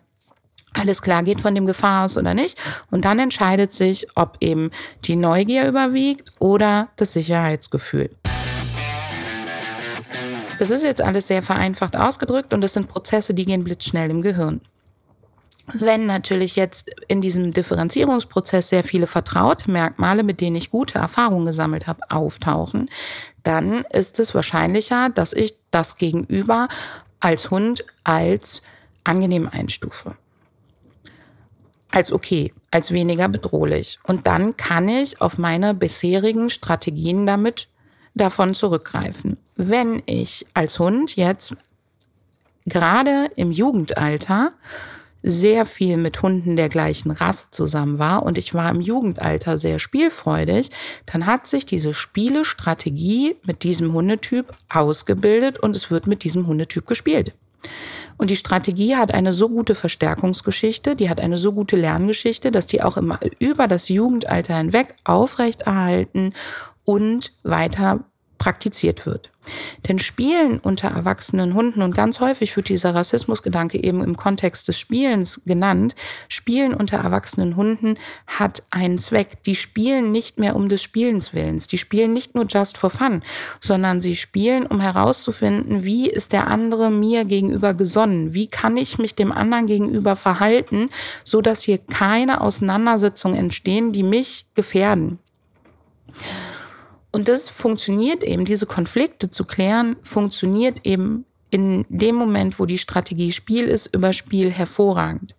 Alles 0.73 1.01
klar, 1.01 1.23
geht 1.23 1.41
von 1.41 1.55
dem 1.55 1.65
Gefahr 1.65 2.05
aus 2.05 2.17
oder 2.17 2.33
nicht. 2.33 2.59
Und 2.91 3.05
dann 3.05 3.17
entscheidet 3.17 3.73
sich, 3.73 4.07
ob 4.15 4.37
eben 4.39 4.69
die 5.05 5.15
Neugier 5.15 5.67
überwiegt 5.67 6.31
oder 6.37 6.89
das 6.95 7.13
Sicherheitsgefühl. 7.13 8.11
Das 10.59 10.71
ist 10.71 10.83
jetzt 10.83 11.01
alles 11.01 11.27
sehr 11.27 11.41
vereinfacht 11.41 11.95
ausgedrückt 11.95 12.53
und 12.53 12.59
das 12.59 12.73
sind 12.73 12.89
Prozesse, 12.89 13.33
die 13.33 13.45
gehen 13.45 13.63
blitzschnell 13.63 14.11
im 14.11 14.21
Gehirn. 14.21 14.59
Wenn 15.73 16.05
natürlich 16.05 16.57
jetzt 16.57 16.91
in 17.07 17.21
diesem 17.21 17.53
Differenzierungsprozess 17.53 18.67
sehr 18.67 18.83
viele 18.83 19.07
vertraute 19.07 19.71
Merkmale, 19.71 20.23
mit 20.23 20.41
denen 20.41 20.57
ich 20.57 20.69
gute 20.69 20.99
Erfahrungen 20.99 21.45
gesammelt 21.45 21.87
habe, 21.87 22.01
auftauchen, 22.09 22.89
dann 23.43 23.85
ist 23.93 24.19
es 24.19 24.35
wahrscheinlicher, 24.35 25.09
dass 25.09 25.31
ich 25.31 25.55
das 25.71 25.95
Gegenüber 25.95 26.67
als 27.21 27.51
Hund 27.51 27.85
als 28.03 28.61
angenehm 29.05 29.47
einstufe. 29.49 30.15
Als 31.89 32.11
okay, 32.11 32.53
als 32.69 32.91
weniger 32.91 33.29
bedrohlich. 33.29 33.97
Und 34.03 34.27
dann 34.27 34.57
kann 34.57 34.89
ich 34.89 35.21
auf 35.21 35.37
meine 35.37 35.73
bisherigen 35.73 36.49
Strategien 36.49 37.25
damit 37.25 37.68
davon 38.19 38.53
zurückgreifen. 38.53 39.37
Wenn 39.55 40.03
ich 40.05 40.45
als 40.53 40.79
Hund 40.79 41.15
jetzt 41.15 41.55
gerade 42.65 43.29
im 43.35 43.51
Jugendalter 43.51 44.51
sehr 45.21 45.65
viel 45.65 45.97
mit 45.97 46.21
Hunden 46.21 46.55
der 46.55 46.69
gleichen 46.69 47.11
Rasse 47.11 47.47
zusammen 47.51 47.99
war 47.99 48.23
und 48.23 48.37
ich 48.37 48.53
war 48.53 48.69
im 48.71 48.79
Jugendalter 48.79 49.57
sehr 49.57 49.79
spielfreudig, 49.79 50.71
dann 51.05 51.25
hat 51.25 51.47
sich 51.47 51.65
diese 51.65 51.93
Spielestrategie 51.93 53.35
mit 53.45 53.63
diesem 53.63 53.91
Hundetyp 53.93 54.53
ausgebildet 54.69 55.59
und 55.59 55.75
es 55.75 55.91
wird 55.91 56.07
mit 56.07 56.23
diesem 56.23 56.47
Hundetyp 56.47 56.87
gespielt. 56.87 57.33
Und 58.17 58.29
die 58.29 58.35
Strategie 58.35 58.95
hat 58.95 59.13
eine 59.13 59.33
so 59.33 59.49
gute 59.49 59.75
Verstärkungsgeschichte, 59.75 60.95
die 60.95 61.09
hat 61.09 61.21
eine 61.21 61.37
so 61.37 61.53
gute 61.53 61.75
Lerngeschichte, 61.75 62.51
dass 62.51 62.67
die 62.67 62.81
auch 62.81 62.97
immer 62.97 63.19
über 63.39 63.67
das 63.67 63.89
Jugendalter 63.89 64.57
hinweg 64.57 64.95
aufrechterhalten 65.03 66.33
und 66.83 67.31
weiter 67.43 68.05
praktiziert 68.39 69.05
wird. 69.05 69.29
Denn 69.87 69.99
Spielen 69.99 70.59
unter 70.59 70.89
erwachsenen 70.89 71.53
Hunden, 71.53 71.81
und 71.81 71.95
ganz 71.95 72.19
häufig 72.19 72.55
wird 72.55 72.69
dieser 72.69 72.95
Rassismusgedanke 72.95 73.81
eben 73.83 74.03
im 74.03 74.15
Kontext 74.15 74.67
des 74.67 74.79
Spielens 74.79 75.41
genannt, 75.45 75.95
Spielen 76.27 76.73
unter 76.73 76.97
erwachsenen 76.97 77.55
Hunden 77.55 77.95
hat 78.27 78.63
einen 78.69 78.97
Zweck. 78.99 79.43
Die 79.43 79.55
spielen 79.55 80.11
nicht 80.11 80.39
mehr 80.39 80.55
um 80.55 80.69
des 80.69 80.81
Spielens 80.81 81.33
willens. 81.33 81.67
Die 81.67 81.77
spielen 81.77 82.13
nicht 82.13 82.35
nur 82.35 82.45
just 82.47 82.77
for 82.77 82.89
fun, 82.89 83.21
sondern 83.59 84.01
sie 84.01 84.15
spielen, 84.15 84.65
um 84.65 84.79
herauszufinden, 84.79 85.83
wie 85.83 86.09
ist 86.09 86.33
der 86.33 86.47
andere 86.47 86.89
mir 86.89 87.25
gegenüber 87.25 87.73
gesonnen? 87.73 88.33
Wie 88.33 88.47
kann 88.47 88.77
ich 88.77 88.97
mich 88.97 89.15
dem 89.15 89.31
anderen 89.31 89.67
gegenüber 89.67 90.15
verhalten, 90.15 90.89
so 91.23 91.41
dass 91.41 91.61
hier 91.61 91.77
keine 91.77 92.41
Auseinandersetzungen 92.41 93.37
entstehen, 93.37 93.91
die 93.91 94.03
mich 94.03 94.45
gefährden? 94.55 95.19
Und 97.11 97.27
das 97.27 97.49
funktioniert 97.49 98.23
eben, 98.23 98.45
diese 98.45 98.65
Konflikte 98.65 99.29
zu 99.29 99.45
klären, 99.45 99.95
funktioniert 100.03 100.85
eben 100.85 101.25
in 101.49 101.85
dem 101.89 102.15
Moment, 102.15 102.59
wo 102.59 102.65
die 102.65 102.77
Strategie 102.77 103.31
Spiel 103.31 103.65
ist, 103.65 103.87
über 103.87 104.13
Spiel 104.13 104.51
hervorragend. 104.51 105.35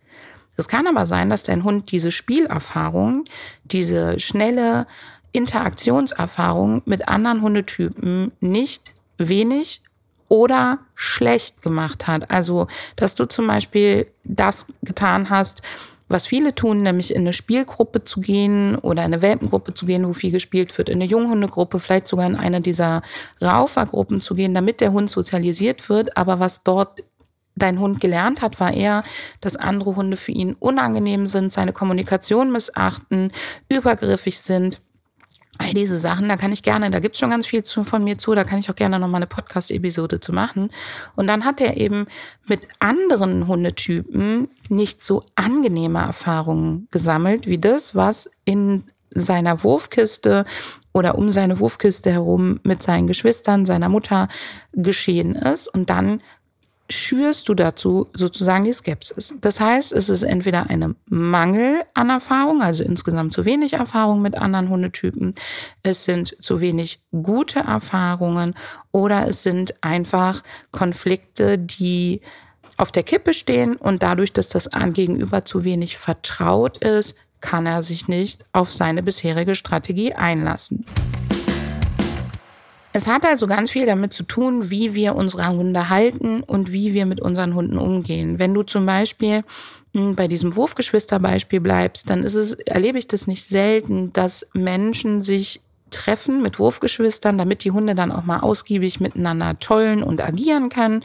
Es 0.57 0.69
kann 0.69 0.87
aber 0.87 1.07
sein, 1.07 1.31
dass 1.31 1.45
dein 1.45 1.65
Hund 1.65 1.93
diese 1.93 2.11
Spielerfahrung, 2.11 3.25
diese 3.65 4.19
schnelle 4.19 4.87
Interaktionserfahrung 5.33 6.83
mit 6.85 7.09
anderen 7.09 7.41
Hundetypen 7.43 8.33
nicht 8.41 8.93
wenig 9.17 9.81
oder 10.29 10.79
schlecht 10.95 11.63
gemacht 11.63 12.07
hat. 12.07 12.31
Also, 12.31 12.67
dass 12.97 13.15
du 13.15 13.27
zum 13.27 13.47
Beispiel 13.47 14.07
das 14.25 14.67
getan 14.83 15.31
hast, 15.31 15.63
was 16.11 16.27
viele 16.27 16.55
tun, 16.55 16.83
nämlich 16.83 17.15
in 17.15 17.23
eine 17.23 17.33
Spielgruppe 17.33 18.05
zu 18.05 18.21
gehen 18.21 18.77
oder 18.77 19.03
in 19.03 19.13
eine 19.13 19.23
Welpengruppe 19.23 19.75
zu 19.75 19.87
gehen, 19.87 20.07
wo 20.07 20.13
viel 20.13 20.33
gespielt 20.33 20.77
wird, 20.77 20.89
in 20.89 20.97
eine 20.97 21.05
Junghundegruppe, 21.05 21.79
vielleicht 21.79 22.09
sogar 22.09 22.27
in 22.27 22.37
eine 22.37 22.61
dieser 22.61 23.03
Raufergruppen 23.41 24.21
zu 24.21 24.35
gehen, 24.35 24.53
damit 24.53 24.81
der 24.81 24.93
Hund 24.93 25.09
sozialisiert 25.09 25.89
wird. 25.89 26.17
Aber 26.17 26.41
was 26.41 26.65
dort 26.65 27.05
dein 27.55 27.79
Hund 27.79 28.01
gelernt 28.01 28.43
hat, 28.43 28.59
war 28.59 28.73
eher, 28.73 29.05
dass 29.41 29.57
andere 29.57 29.95
Hunde 29.95 30.17
für 30.17 30.33
ihn 30.33 30.57
unangenehm 30.59 31.29
sind, 31.29 31.53
seine 31.53 31.73
Kommunikation 31.73 32.51
missachten, 32.51 33.33
übergriffig 33.69 34.41
sind 34.41 34.81
all 35.61 35.75
diese 35.75 35.99
Sachen, 35.99 36.29
da 36.29 36.37
kann 36.37 36.53
ich 36.53 36.63
gerne, 36.63 36.91
da 36.91 37.01
gibt's 37.01 37.19
schon 37.19 37.31
ganz 37.31 37.47
viel 37.47 37.63
zu, 37.63 37.85
von 37.85 38.03
mir 38.03 38.17
zu, 38.17 38.35
da 38.35 38.45
kann 38.45 38.59
ich 38.59 38.71
auch 38.71 38.77
gerne 38.77 38.99
nochmal 38.99 39.19
eine 39.19 39.27
Podcast-Episode 39.27 40.19
zu 40.19 40.33
machen. 40.33 40.71
Und 41.17 41.27
dann 41.27 41.45
hat 41.45 41.61
er 41.61 41.77
eben 41.77 42.07
mit 42.47 42.67
anderen 42.79 43.47
Hundetypen 43.47 44.49
nicht 44.71 45.05
so 45.05 45.25
angenehme 45.35 45.99
Erfahrungen 45.99 46.89
gesammelt, 46.91 47.47
wie 47.47 47.59
das, 47.59 47.95
was 47.95 48.31
in 48.45 48.85
seiner 49.15 49.63
Wurfkiste 49.63 50.47
oder 50.95 51.17
um 51.19 51.31
seine 51.31 51.61
Wurfkiste 51.61 52.11
herum 52.11 52.61
mit 52.63 52.83
seinen 52.83 53.07
Geschwistern, 53.07 53.67
seiner 53.67 53.89
Mutter 53.89 54.29
geschehen 54.73 55.35
ist. 55.35 55.69
Und 55.69 55.91
dann 55.91 56.23
schürst 56.91 57.49
du 57.49 57.55
dazu 57.55 58.09
sozusagen 58.13 58.65
die 58.65 58.73
Skepsis. 58.73 59.35
Das 59.41 59.61
heißt, 59.61 59.93
es 59.93 60.09
ist 60.09 60.23
entweder 60.23 60.69
eine 60.69 60.95
Mangel 61.07 61.83
an 61.95 62.11
Erfahrung, 62.11 62.63
also 62.63 62.83
insgesamt 62.83 63.33
zu 63.33 63.45
wenig 63.45 63.75
Erfahrung 63.75 64.21
mit 64.23 64.37
anderen 64.37 64.69
Hundetypen, 64.69 65.35
es 65.83 66.05
sind 66.05 66.37
zu 66.41 66.61
wenig 66.61 67.01
gute 67.11 67.61
Erfahrungen 67.61 68.55
oder 68.93 69.29
es 69.29 69.43
sind 69.43 69.75
einfach 69.83 70.43
Konflikte, 70.73 71.59
die 71.59 72.21
auf 72.77 72.93
der 72.93 73.03
Kippe 73.03 73.35
stehen 73.35 73.77
und 73.77 74.03
dadurch, 74.03 74.33
dass 74.33 74.49
das 74.49 74.69
Gegenüber 74.93 75.45
zu 75.45 75.65
wenig 75.65 75.99
vertraut 75.99 76.79
ist, 76.79 77.15
kann 77.41 77.67
er 77.67 77.83
sich 77.83 78.09
nicht 78.09 78.45
auf 78.53 78.73
seine 78.73 79.03
bisherige 79.03 79.55
Strategie 79.55 80.15
einlassen. 80.15 80.85
Es 82.93 83.07
hat 83.07 83.25
also 83.25 83.47
ganz 83.47 83.71
viel 83.71 83.87
damit 83.87 84.13
zu 84.13 84.25
tun, 84.25 84.71
wie 84.71 84.95
wir 84.95 85.15
unsere 85.15 85.49
Hunde 85.49 85.89
halten 85.89 86.43
und 86.43 86.73
wie 86.73 86.93
wir 86.93 87.07
mit 87.07 87.21
unseren 87.21 87.55
Hunden 87.55 87.79
umgehen. 87.79 88.39
Wenn 88.39 88.53
du 88.53 88.63
zum 88.63 88.85
Beispiel 88.85 89.45
hm, 89.95 90.17
bei 90.17 90.27
diesem 90.27 90.57
Wurfgeschwisterbeispiel 90.57 91.61
bleibst, 91.61 92.11
dann 92.11 92.25
ist 92.25 92.35
es, 92.35 92.55
erlebe 92.55 92.99
ich 92.99 93.07
das 93.07 93.29
nicht 93.29 93.49
selten, 93.49 94.13
dass 94.13 94.49
Menschen 94.55 95.23
sich 95.23 95.61
treffen 95.91 96.43
mit 96.43 96.59
Wurfgeschwistern, 96.59 97.39
damit 97.39 97.65
die 97.65 97.71
Hunde 97.71 97.95
dann 97.95 98.13
auch 98.13 98.25
mal 98.25 98.41
ausgiebig 98.41 99.01
miteinander 99.01 99.59
tollen 99.59 100.03
und 100.03 100.21
agieren 100.21 100.69
können. 100.69 101.05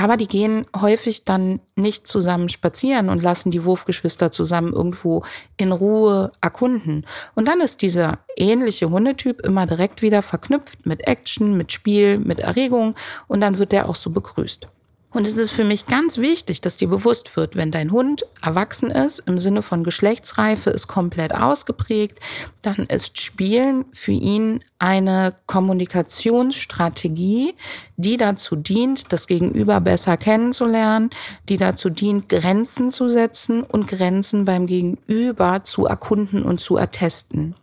Aber 0.00 0.16
die 0.16 0.26
gehen 0.26 0.64
häufig 0.74 1.26
dann 1.26 1.60
nicht 1.76 2.06
zusammen 2.06 2.48
spazieren 2.48 3.10
und 3.10 3.22
lassen 3.22 3.50
die 3.50 3.66
Wurfgeschwister 3.66 4.32
zusammen 4.32 4.72
irgendwo 4.72 5.24
in 5.58 5.72
Ruhe 5.72 6.32
erkunden. 6.40 7.04
Und 7.34 7.46
dann 7.46 7.60
ist 7.60 7.82
dieser 7.82 8.20
ähnliche 8.34 8.88
Hundetyp 8.88 9.42
immer 9.42 9.66
direkt 9.66 10.00
wieder 10.00 10.22
verknüpft 10.22 10.86
mit 10.86 11.06
Action, 11.06 11.54
mit 11.54 11.70
Spiel, 11.70 12.18
mit 12.18 12.40
Erregung 12.40 12.94
und 13.28 13.42
dann 13.42 13.58
wird 13.58 13.72
der 13.72 13.90
auch 13.90 13.94
so 13.94 14.08
begrüßt. 14.08 14.68
Und 15.12 15.26
es 15.26 15.36
ist 15.36 15.50
für 15.50 15.64
mich 15.64 15.86
ganz 15.86 16.18
wichtig, 16.18 16.60
dass 16.60 16.76
dir 16.76 16.86
bewusst 16.88 17.36
wird, 17.36 17.56
wenn 17.56 17.72
dein 17.72 17.90
Hund 17.90 18.24
erwachsen 18.42 18.92
ist, 18.92 19.18
im 19.26 19.40
Sinne 19.40 19.62
von 19.62 19.82
Geschlechtsreife 19.82 20.70
ist 20.70 20.86
komplett 20.86 21.34
ausgeprägt, 21.34 22.20
dann 22.62 22.86
ist 22.86 23.20
Spielen 23.20 23.86
für 23.92 24.12
ihn 24.12 24.60
eine 24.78 25.34
Kommunikationsstrategie, 25.46 27.54
die 27.96 28.18
dazu 28.18 28.54
dient, 28.54 29.12
das 29.12 29.26
Gegenüber 29.26 29.80
besser 29.80 30.16
kennenzulernen, 30.16 31.10
die 31.48 31.56
dazu 31.56 31.90
dient, 31.90 32.28
Grenzen 32.28 32.92
zu 32.92 33.08
setzen 33.08 33.64
und 33.64 33.88
Grenzen 33.88 34.44
beim 34.44 34.68
Gegenüber 34.68 35.64
zu 35.64 35.86
erkunden 35.86 36.44
und 36.44 36.60
zu 36.60 36.76
ertesten. 36.76 37.56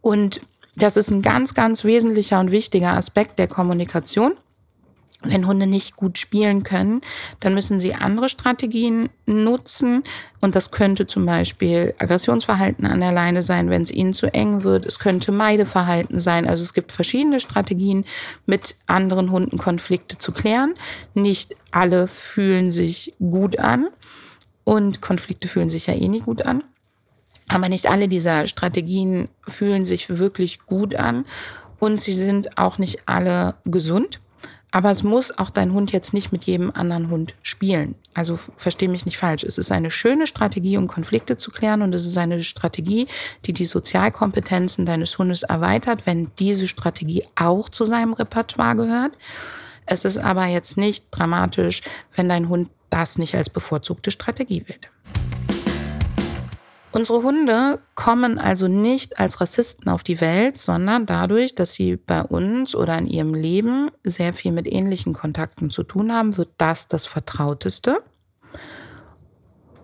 Und 0.00 0.40
das 0.74 0.96
ist 0.96 1.10
ein 1.10 1.22
ganz, 1.22 1.54
ganz 1.54 1.84
wesentlicher 1.84 2.40
und 2.40 2.50
wichtiger 2.50 2.94
Aspekt 2.94 3.38
der 3.38 3.46
Kommunikation. 3.46 4.32
Wenn 5.24 5.46
Hunde 5.46 5.66
nicht 5.66 5.96
gut 5.96 6.18
spielen 6.18 6.62
können, 6.62 7.00
dann 7.40 7.54
müssen 7.54 7.80
sie 7.80 7.94
andere 7.94 8.28
Strategien 8.28 9.08
nutzen. 9.26 10.04
Und 10.40 10.54
das 10.54 10.70
könnte 10.70 11.06
zum 11.06 11.24
Beispiel 11.26 11.94
Aggressionsverhalten 11.98 12.86
an 12.86 13.00
der 13.00 13.12
Leine 13.12 13.42
sein, 13.42 13.70
wenn 13.70 13.82
es 13.82 13.90
ihnen 13.90 14.12
zu 14.12 14.32
eng 14.32 14.62
wird. 14.62 14.86
Es 14.86 14.98
könnte 14.98 15.32
Meideverhalten 15.32 16.20
sein. 16.20 16.46
Also 16.46 16.62
es 16.62 16.74
gibt 16.74 16.92
verschiedene 16.92 17.40
Strategien, 17.40 18.04
mit 18.46 18.76
anderen 18.86 19.30
Hunden 19.30 19.58
Konflikte 19.58 20.18
zu 20.18 20.32
klären. 20.32 20.74
Nicht 21.14 21.56
alle 21.70 22.06
fühlen 22.06 22.70
sich 22.70 23.14
gut 23.18 23.58
an. 23.58 23.88
Und 24.64 25.00
Konflikte 25.00 25.48
fühlen 25.48 25.70
sich 25.70 25.86
ja 25.86 25.94
eh 25.94 26.08
nie 26.08 26.20
gut 26.20 26.42
an. 26.42 26.62
Aber 27.48 27.68
nicht 27.68 27.90
alle 27.90 28.08
dieser 28.08 28.46
Strategien 28.46 29.28
fühlen 29.46 29.84
sich 29.84 30.18
wirklich 30.18 30.60
gut 30.60 30.94
an. 30.94 31.26
Und 31.78 32.00
sie 32.00 32.14
sind 32.14 32.56
auch 32.56 32.78
nicht 32.78 33.00
alle 33.06 33.56
gesund. 33.64 34.20
Aber 34.74 34.90
es 34.90 35.04
muss 35.04 35.38
auch 35.38 35.50
dein 35.50 35.72
Hund 35.72 35.92
jetzt 35.92 36.12
nicht 36.14 36.32
mit 36.32 36.42
jedem 36.42 36.72
anderen 36.72 37.08
Hund 37.08 37.36
spielen. 37.44 37.94
Also 38.12 38.40
versteh 38.56 38.88
mich 38.88 39.06
nicht 39.06 39.18
falsch. 39.18 39.44
Es 39.44 39.56
ist 39.56 39.70
eine 39.70 39.92
schöne 39.92 40.26
Strategie, 40.26 40.76
um 40.76 40.88
Konflikte 40.88 41.36
zu 41.36 41.52
klären 41.52 41.80
und 41.80 41.94
es 41.94 42.04
ist 42.04 42.16
eine 42.16 42.42
Strategie, 42.42 43.06
die 43.44 43.52
die 43.52 43.66
Sozialkompetenzen 43.66 44.84
deines 44.84 45.16
Hundes 45.16 45.44
erweitert, 45.44 46.06
wenn 46.06 46.32
diese 46.40 46.66
Strategie 46.66 47.22
auch 47.36 47.68
zu 47.68 47.84
seinem 47.84 48.14
Repertoire 48.14 48.74
gehört. 48.74 49.16
Es 49.86 50.04
ist 50.04 50.18
aber 50.18 50.46
jetzt 50.46 50.76
nicht 50.76 51.06
dramatisch, 51.12 51.82
wenn 52.16 52.28
dein 52.28 52.48
Hund 52.48 52.68
das 52.90 53.16
nicht 53.16 53.36
als 53.36 53.50
bevorzugte 53.50 54.10
Strategie 54.10 54.64
wählt. 54.66 54.90
Unsere 56.94 57.24
Hunde 57.24 57.80
kommen 57.96 58.38
also 58.38 58.68
nicht 58.68 59.18
als 59.18 59.40
Rassisten 59.40 59.88
auf 59.88 60.04
die 60.04 60.20
Welt, 60.20 60.56
sondern 60.56 61.06
dadurch, 61.06 61.56
dass 61.56 61.72
sie 61.72 61.96
bei 61.96 62.22
uns 62.22 62.72
oder 62.76 62.96
in 62.96 63.08
ihrem 63.08 63.34
Leben 63.34 63.90
sehr 64.04 64.32
viel 64.32 64.52
mit 64.52 64.72
ähnlichen 64.72 65.12
Kontakten 65.12 65.70
zu 65.70 65.82
tun 65.82 66.12
haben, 66.12 66.36
wird 66.36 66.50
das 66.56 66.86
das 66.86 67.04
Vertrauteste. 67.04 68.00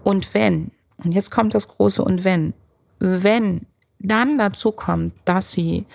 Und 0.05 0.33
wenn, 0.35 0.71
und 0.99 1.11
jetzt 1.11 1.33
kommt 1.33 1.53
das 1.53 1.67
große 1.67 2.01
und 2.01 2.23
wenn, 2.23 2.55
wenn 3.01 3.67
dann 3.99 4.39
dazu 4.39 4.71
kommt, 4.71 5.13
dass 5.25 5.51
sie 5.51 5.87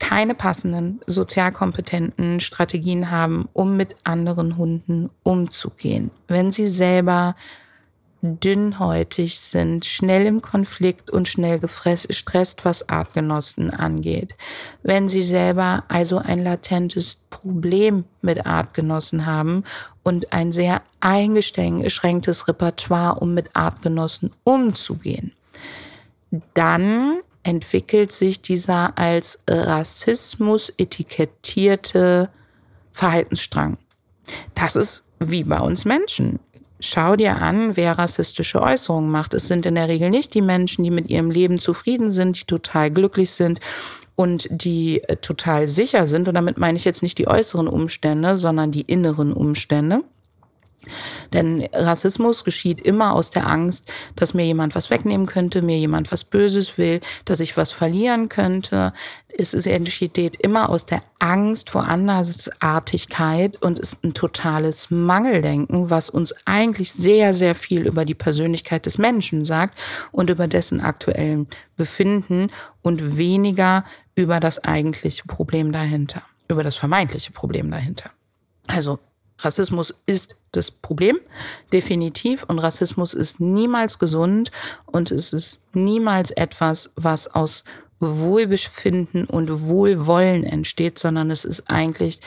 keine 0.00 0.34
passenden 0.34 1.02
sozialkompetenten 1.06 2.40
Strategien 2.40 3.12
haben, 3.12 3.48
um 3.52 3.76
mit 3.76 3.94
anderen 4.02 4.56
Hunden 4.56 5.08
umzugehen, 5.22 6.10
wenn 6.26 6.50
sie 6.50 6.66
selber 6.66 7.36
dünnhäutig 8.22 9.38
sind, 9.38 9.84
schnell 9.84 10.26
im 10.26 10.42
Konflikt 10.42 11.10
und 11.10 11.28
schnell 11.28 11.58
gestresst, 11.58 12.64
was 12.64 12.88
Artgenossen 12.88 13.70
angeht. 13.70 14.34
Wenn 14.82 15.08
sie 15.08 15.22
selber 15.22 15.84
also 15.88 16.18
ein 16.18 16.42
latentes 16.42 17.18
Problem 17.30 18.04
mit 18.22 18.46
Artgenossen 18.46 19.26
haben 19.26 19.64
und 20.02 20.32
ein 20.32 20.52
sehr 20.52 20.82
eingeschränktes 21.00 22.48
Repertoire, 22.48 23.20
um 23.20 23.34
mit 23.34 23.54
Artgenossen 23.54 24.32
umzugehen, 24.44 25.32
dann 26.54 27.20
entwickelt 27.42 28.10
sich 28.10 28.42
dieser 28.42 28.98
als 28.98 29.38
Rassismus 29.48 30.72
etikettierte 30.76 32.30
Verhaltensstrang. 32.92 33.78
Das 34.54 34.74
ist 34.74 35.04
wie 35.20 35.44
bei 35.44 35.60
uns 35.60 35.84
Menschen. 35.84 36.40
Schau 36.80 37.16
dir 37.16 37.40
an, 37.40 37.76
wer 37.76 37.98
rassistische 37.98 38.60
Äußerungen 38.60 39.10
macht. 39.10 39.32
Es 39.32 39.48
sind 39.48 39.64
in 39.64 39.76
der 39.76 39.88
Regel 39.88 40.10
nicht 40.10 40.34
die 40.34 40.42
Menschen, 40.42 40.84
die 40.84 40.90
mit 40.90 41.08
ihrem 41.08 41.30
Leben 41.30 41.58
zufrieden 41.58 42.10
sind, 42.10 42.40
die 42.40 42.44
total 42.44 42.90
glücklich 42.90 43.30
sind 43.30 43.60
und 44.14 44.48
die 44.50 45.02
äh, 45.04 45.16
total 45.16 45.68
sicher 45.68 46.06
sind. 46.06 46.28
Und 46.28 46.34
damit 46.34 46.58
meine 46.58 46.76
ich 46.76 46.84
jetzt 46.84 47.02
nicht 47.02 47.18
die 47.18 47.28
äußeren 47.28 47.68
Umstände, 47.68 48.36
sondern 48.36 48.72
die 48.72 48.82
inneren 48.82 49.32
Umstände. 49.32 50.02
Denn 51.32 51.68
Rassismus 51.72 52.44
geschieht 52.44 52.80
immer 52.80 53.12
aus 53.14 53.30
der 53.30 53.46
Angst, 53.46 53.90
dass 54.14 54.34
mir 54.34 54.44
jemand 54.44 54.74
was 54.74 54.90
wegnehmen 54.90 55.26
könnte, 55.26 55.62
mir 55.62 55.78
jemand 55.78 56.12
was 56.12 56.24
Böses 56.24 56.78
will, 56.78 57.00
dass 57.24 57.40
ich 57.40 57.56
was 57.56 57.72
verlieren 57.72 58.28
könnte. 58.28 58.92
Es 59.38 59.52
entsteht 59.54 60.36
immer 60.36 60.70
aus 60.70 60.86
der 60.86 61.00
Angst 61.18 61.70
vor 61.70 61.86
Andersartigkeit 61.86 63.60
und 63.62 63.78
ist 63.78 64.02
ein 64.04 64.14
totales 64.14 64.90
Mangeldenken, 64.90 65.90
was 65.90 66.08
uns 66.08 66.34
eigentlich 66.46 66.92
sehr, 66.92 67.34
sehr 67.34 67.54
viel 67.54 67.86
über 67.86 68.04
die 68.04 68.14
Persönlichkeit 68.14 68.86
des 68.86 68.98
Menschen 68.98 69.44
sagt 69.44 69.78
und 70.12 70.30
über 70.30 70.46
dessen 70.46 70.80
aktuellen 70.80 71.48
Befinden 71.76 72.50
und 72.82 73.16
weniger 73.16 73.84
über 74.14 74.40
das 74.40 74.64
eigentliche 74.64 75.24
Problem 75.26 75.72
dahinter, 75.72 76.22
über 76.48 76.62
das 76.62 76.76
vermeintliche 76.76 77.32
Problem 77.32 77.70
dahinter. 77.70 78.10
Also 78.66 78.98
Rassismus 79.38 79.94
ist 80.06 80.36
das 80.52 80.70
Problem, 80.70 81.18
definitiv. 81.72 82.44
Und 82.44 82.58
Rassismus 82.58 83.14
ist 83.14 83.40
niemals 83.40 83.98
gesund 83.98 84.50
und 84.86 85.10
es 85.10 85.32
ist 85.32 85.60
niemals 85.72 86.30
etwas, 86.30 86.90
was 86.96 87.28
aus 87.34 87.64
Wohlbefinden 87.98 89.24
und 89.24 89.66
Wohlwollen 89.66 90.44
entsteht, 90.44 90.98
sondern 90.98 91.30
es 91.30 91.44
ist 91.44 91.70
eigentlich 91.70 92.20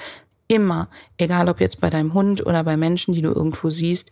immer, 0.47 0.89
egal 1.17 1.47
ob 1.47 1.59
jetzt 1.59 1.79
bei 1.79 1.89
deinem 1.89 2.13
Hund 2.13 2.45
oder 2.45 2.63
bei 2.63 2.75
Menschen, 2.75 3.13
die 3.13 3.21
du 3.21 3.29
irgendwo 3.29 3.69
siehst, 3.69 4.09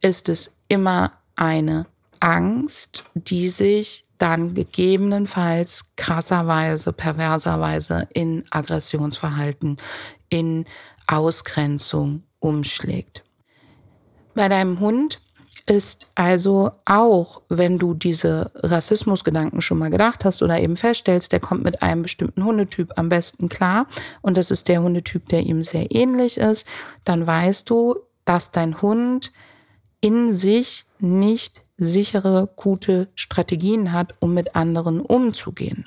ist 0.00 0.28
es 0.28 0.52
immer 0.68 1.12
eine 1.34 1.86
Angst, 2.20 3.04
die 3.14 3.48
sich 3.48 4.04
dann 4.18 4.54
gegebenenfalls 4.54 5.86
krasserweise, 5.96 6.92
perverserweise 6.92 8.06
in 8.12 8.44
Aggressionsverhalten, 8.50 9.78
in 10.28 10.66
Ausgrenzung 11.06 12.22
umschlägt. 12.40 13.22
Bei 14.34 14.48
deinem 14.48 14.80
Hund 14.80 15.20
ist 15.66 16.08
also 16.14 16.72
auch, 16.84 17.42
wenn 17.48 17.78
du 17.78 17.94
diese 17.94 18.50
Rassismusgedanken 18.56 19.62
schon 19.62 19.78
mal 19.78 19.90
gedacht 19.90 20.24
hast 20.24 20.42
oder 20.42 20.58
eben 20.58 20.76
feststellst, 20.76 21.30
der 21.30 21.40
kommt 21.40 21.62
mit 21.62 21.82
einem 21.82 22.02
bestimmten 22.02 22.44
Hundetyp 22.44 22.92
am 22.96 23.08
besten 23.08 23.48
klar 23.48 23.86
und 24.20 24.36
das 24.36 24.50
ist 24.50 24.68
der 24.68 24.82
Hundetyp, 24.82 25.28
der 25.28 25.42
ihm 25.42 25.62
sehr 25.62 25.94
ähnlich 25.94 26.38
ist, 26.38 26.66
dann 27.04 27.26
weißt 27.26 27.70
du, 27.70 27.96
dass 28.24 28.50
dein 28.50 28.82
Hund 28.82 29.32
in 30.00 30.34
sich 30.34 30.86
nicht 30.98 31.62
sichere, 31.76 32.48
gute 32.56 33.08
Strategien 33.14 33.92
hat, 33.92 34.14
um 34.20 34.34
mit 34.34 34.56
anderen 34.56 35.00
umzugehen. 35.00 35.86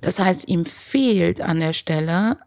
Das 0.00 0.18
heißt, 0.18 0.48
ihm 0.48 0.64
fehlt 0.64 1.40
an 1.40 1.60
der 1.60 1.72
Stelle 1.72 2.38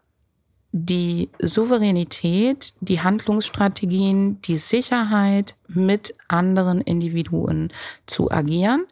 die 0.72 1.30
Souveränität, 1.40 2.74
die 2.80 3.00
Handlungsstrategien, 3.00 4.40
die 4.42 4.58
Sicherheit, 4.58 5.56
mit 5.68 6.14
anderen 6.28 6.80
Individuen 6.80 7.72
zu 8.06 8.30
agieren. 8.30 8.86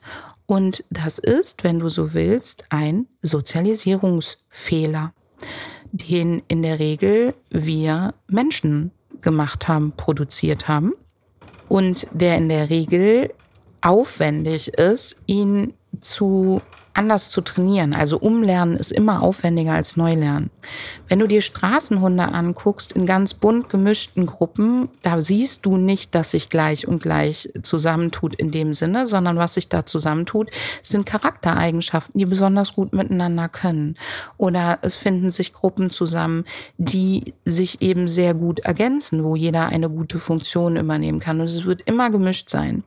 Und 0.47 0.85
das 0.91 1.19
ist, 1.19 1.63
wenn 1.63 1.79
du 1.79 1.89
so 1.89 2.15
willst, 2.15 2.65
ein 2.71 3.07
Sozialisierungsfehler, 3.23 5.13
den 5.93 6.43
in 6.49 6.63
der 6.63 6.79
Regel 6.79 7.35
wir 7.51 8.15
Menschen 8.29 8.91
gemacht 9.21 9.69
haben, 9.69 9.93
produziert 9.93 10.69
haben 10.69 10.95
und 11.69 12.07
der 12.13 12.37
in 12.37 12.49
der 12.49 12.71
Regel 12.71 13.33
aufwendig 13.81 14.69
ist, 14.69 15.17
ihn 15.27 15.75
zu 16.01 16.61
anders 16.95 17.31
zu 17.31 17.41
trainieren. 17.41 17.95
Also 17.95 18.19
Umlernen 18.19 18.77
ist 18.77 18.93
immer 18.93 19.23
aufwendiger 19.23 19.73
als 19.73 19.97
Neulernen. 19.97 20.51
Wenn 21.09 21.19
du 21.19 21.27
dir 21.27 21.41
Straßenhunde 21.41 22.25
anguckst 22.25 22.93
in 22.93 23.07
ganz 23.07 23.35
bunt 23.35 23.69
gemischten 23.69 24.27
Gruppen, 24.27 24.89
da 25.03 25.21
siehst 25.21 25.65
du 25.65 25.77
nicht, 25.77 26.15
dass 26.15 26.33
sich 26.33 26.51
gleich 26.51 26.87
und 26.89 27.03
gleich 27.03 27.49
zusammentut 27.63 28.35
in 28.35 28.51
dem 28.51 28.75
Sinne, 28.75 29.07
sondern 29.07 29.37
was 29.37 29.55
sich 29.55 29.69
da 29.69 29.87
zusammentut, 29.87 30.51
sind 30.83 31.07
Charaktereigenschaften, 31.07 32.19
die 32.19 32.27
besonders 32.27 32.75
gut 32.75 32.93
miteinander 32.93 33.49
können. 33.49 33.95
Oder 34.37 34.79
es 34.83 34.95
finden 34.95 35.31
sich 35.31 35.53
Gruppen 35.53 35.91
zusammen, 35.91 36.45
die 36.77 37.35
sich 37.45 37.81
eben 37.81 38.09
sehr 38.09 38.35
gut 38.35 38.61
ergänzen, 38.61 39.25
wo 39.25 39.37
jeder 39.37 39.67
eine 39.67 39.89
gute 39.89 40.19
Funktion 40.19 40.77
übernehmen 40.77 41.21
kann. 41.21 41.41
Und 41.41 41.47
es 41.47 41.65
wird 41.65 41.83
immer 41.83 42.11
gemischt 42.11 42.51
sein. 42.51 42.85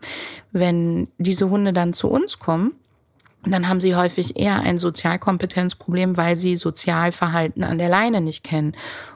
Wenn 0.51 1.07
diese 1.17 1.49
Hunde 1.49 1.73
dann 1.73 1.93
zu 1.93 2.09
uns 2.09 2.39
kommen, 2.39 2.73
dann 3.45 3.67
haben 3.67 3.81
sie 3.81 3.95
häufig 3.95 4.39
eher 4.39 4.59
ein 4.61 4.77
Sozialkompetenzproblem, 4.77 6.17
weil 6.17 6.37
sie 6.37 6.57
Sozialverhalten 6.57 7.63
an 7.63 7.77
der 7.77 7.89
Leine 7.89 8.21
nicht 8.21 8.43
kennen 8.43 8.73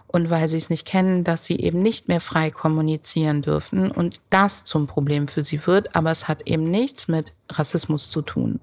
und 0.08 0.30
weil 0.30 0.50
sie 0.50 0.58
es 0.58 0.70
nicht 0.70 0.86
kennen, 0.86 1.24
dass 1.24 1.46
sie 1.46 1.58
eben 1.58 1.82
nicht 1.82 2.08
mehr 2.08 2.22
frei 2.22 2.50
kommunizieren 2.50 3.42
dürfen 3.42 3.92
und 3.92 4.22
das 4.30 4.64
zum 4.64 4.88
Problem 4.88 5.28
für 5.28 5.44
sie 5.44 5.66
wird, 5.68 5.96
aber 5.96 6.12
es 6.12 6.28
hat 6.28 6.48
eben 6.48 6.72
nichts 6.72 7.08
mit 7.08 7.34
Rassismus 7.50 8.10
zu 8.10 8.22
tun. 8.22 8.60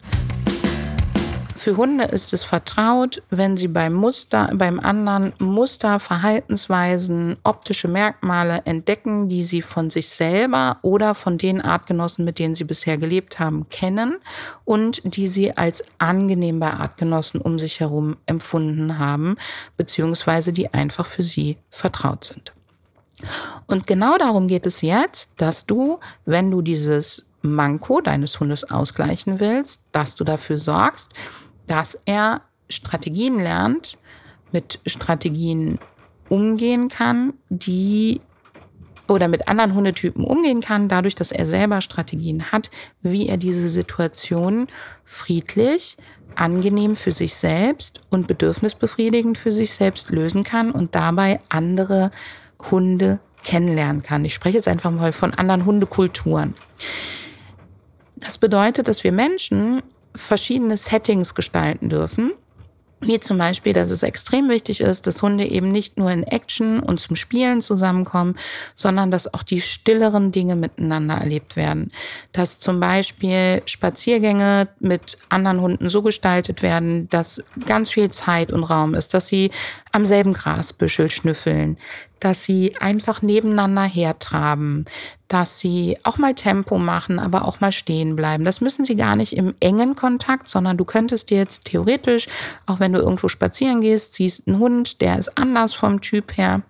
Für 1.63 1.77
Hunde 1.77 2.07
ist 2.07 2.33
es 2.33 2.43
vertraut, 2.43 3.23
wenn 3.31 3.57
sie 3.57 3.69
beim 3.69 3.93
Muster, 3.93 4.51
beim 4.53 4.81
anderen 4.81 5.33
Muster, 5.39 6.01
Verhaltensweisen, 6.01 7.37
optische 7.45 7.87
Merkmale 7.87 8.63
entdecken, 8.65 9.29
die 9.29 9.45
sie 9.45 9.63
von 9.63 9.89
sich 9.89 10.09
selber 10.09 10.79
oder 10.83 11.15
von 11.15 11.39
den 11.39 11.61
Artgenossen, 11.61 12.25
mit 12.25 12.41
denen 12.41 12.57
sie 12.57 12.65
bisher 12.65 12.99
gelebt 12.99 13.39
haben, 13.39 13.69
kennen 13.69 14.17
und 14.65 15.03
die 15.05 15.29
sie 15.29 15.57
als 15.57 15.85
angenehm 15.99 16.59
bei 16.59 16.73
Artgenossen 16.73 17.41
um 17.41 17.61
sich 17.61 17.79
herum 17.79 18.17
empfunden 18.27 18.99
haben, 18.99 19.37
beziehungsweise 19.77 20.53
die 20.53 20.75
einfach 20.75 21.07
für 21.07 21.23
sie 21.23 21.59
vertraut 21.71 22.25
sind. 22.25 22.53
Und 23.69 23.87
genau 23.87 24.19
darum 24.19 24.49
geht 24.49 24.67
es 24.67 24.81
jetzt, 24.81 25.31
dass 25.37 25.65
du, 25.65 26.01
wenn 26.25 26.51
du 26.51 26.61
dieses 26.61 27.25
Manko 27.43 28.01
deines 28.01 28.41
Hundes 28.41 28.69
ausgleichen 28.69 29.39
willst, 29.39 29.81
dass 29.93 30.15
du 30.17 30.25
dafür 30.25 30.59
sorgst, 30.59 31.11
dass 31.67 31.99
er 32.05 32.43
Strategien 32.69 33.39
lernt, 33.39 33.99
mit 34.53 34.81
Strategien 34.87 35.79
umgehen 36.29 36.89
kann, 36.89 37.35
die 37.49 38.21
oder 39.09 39.29
mit 39.29 39.49
anderen 39.49 39.75
Hundetypen 39.75 40.25
umgehen 40.25 40.61
kann, 40.61 40.89
dadurch, 40.89 41.15
dass 41.15 41.33
er 41.33 41.47
selber 41.47 41.81
Strategien 41.81 42.53
hat, 42.53 42.71
wie 43.03 43.29
er 43.29 43.37
diese 43.37 43.69
Situation 43.69 44.69
friedlich, 45.05 45.97
angenehm 46.35 46.97
für 46.97 47.13
sich 47.13 47.35
selbst 47.35 48.01
und 48.09 48.27
bedürfnisbefriedigend 48.27 49.37
für 49.37 49.53
sich 49.53 49.73
selbst 49.73 50.11
lösen 50.11 50.45
kann 50.45 50.71
und 50.71 50.95
dabei 50.95 51.41
andere 51.51 52.11
Hunde 52.71 53.21
kennenlernen 53.43 54.03
kann. 54.03 54.25
Ich 54.25 54.35
spreche 54.35 54.57
jetzt 54.57 54.69
einfach 54.69 54.91
mal 54.91 55.13
von 55.13 55.35
anderen 55.35 55.67
Hundekulturen. 55.67 56.55
Das 58.17 58.39
bedeutet, 58.39 58.89
dass 58.89 59.05
wir 59.05 59.13
Menschen 59.13 59.83
verschiedene 60.15 60.77
Settings 60.77 61.35
gestalten 61.35 61.89
dürfen. 61.89 62.33
Wie 63.05 63.19
zum 63.19 63.37
Beispiel, 63.37 63.73
dass 63.73 63.91
es 63.91 64.05
extrem 64.05 64.49
wichtig 64.49 64.81
ist, 64.81 65.09
dass 65.09 65.23
Hunde 65.23 65.45
eben 65.45 65.73
nicht 65.73 65.99
nur 65.99 66.13
in 66.13 66.23
Action 66.23 66.79
und 66.79 67.01
zum 67.01 67.17
Spielen 67.17 67.61
zusammenkommen, 67.61 68.37
sondern 68.77 69.11
dass 69.11 69.35
auch 69.35 69.43
die 69.43 69.61
stilleren 69.61 70.31
Dinge 70.31 70.55
miteinander 70.55 71.17
erlebt 71.17 71.57
werden. 71.57 71.91
Dass 72.31 72.61
zum 72.61 72.79
Beispiel 72.79 73.63
Spaziergänge 73.67 74.69
mit 74.79 75.19
anderen 75.31 75.61
Hunden 75.61 75.91
so 75.91 76.03
gestaltet 76.03 76.63
werden, 76.63 77.11
dass 77.11 77.43
ganz 77.67 77.91
viel 77.91 78.09
Zeit 78.11 78.53
und 78.53 78.63
Raum 78.63 78.95
ist, 78.95 79.15
dass 79.15 79.27
sie 79.27 79.51
am 79.91 80.07
selben 80.07 80.33
Grasbüschel 80.33 81.11
schnüffeln, 81.11 81.79
dass 82.23 82.45
sie 82.45 82.77
einfach 82.79 83.21
nebeneinander 83.21 83.83
hertraben, 83.83 84.85
dass 85.27 85.59
sie 85.59 85.99
auch 86.05 86.19
mal 86.19 86.35
Tempo 86.35 86.79
machen, 86.79 87.19
aber 87.19 87.49
auch 87.49 87.61
mal 87.61 87.73
stehen 87.73 88.15
bleiben. 88.15 88.45
Das 88.45 88.61
müssen 88.61 88.85
sie 88.85 88.95
gar 88.95 89.17
nicht 89.17 89.37
im 89.37 89.55
engen 89.59 89.97
Kontakt, 89.97 90.47
sondern 90.47 90.77
du 90.77 90.85
könntest 90.85 91.31
dir 91.31 91.39
jetzt 91.39 91.65
theoretisch, 91.65 92.29
auch 92.67 92.79
wenn 92.79 92.93
du 92.93 93.01
irgendwo 93.01 93.29
spazieren 93.29 93.81
gehst, 93.81 94.13
siehst 94.13 94.47
einen 94.47 94.61
Hund, 94.61 95.01
der 95.01 95.19
ist 95.19 95.37
anders 95.37 95.73
vom 95.73 96.01
Typ 96.01 96.37
her, 96.37 96.63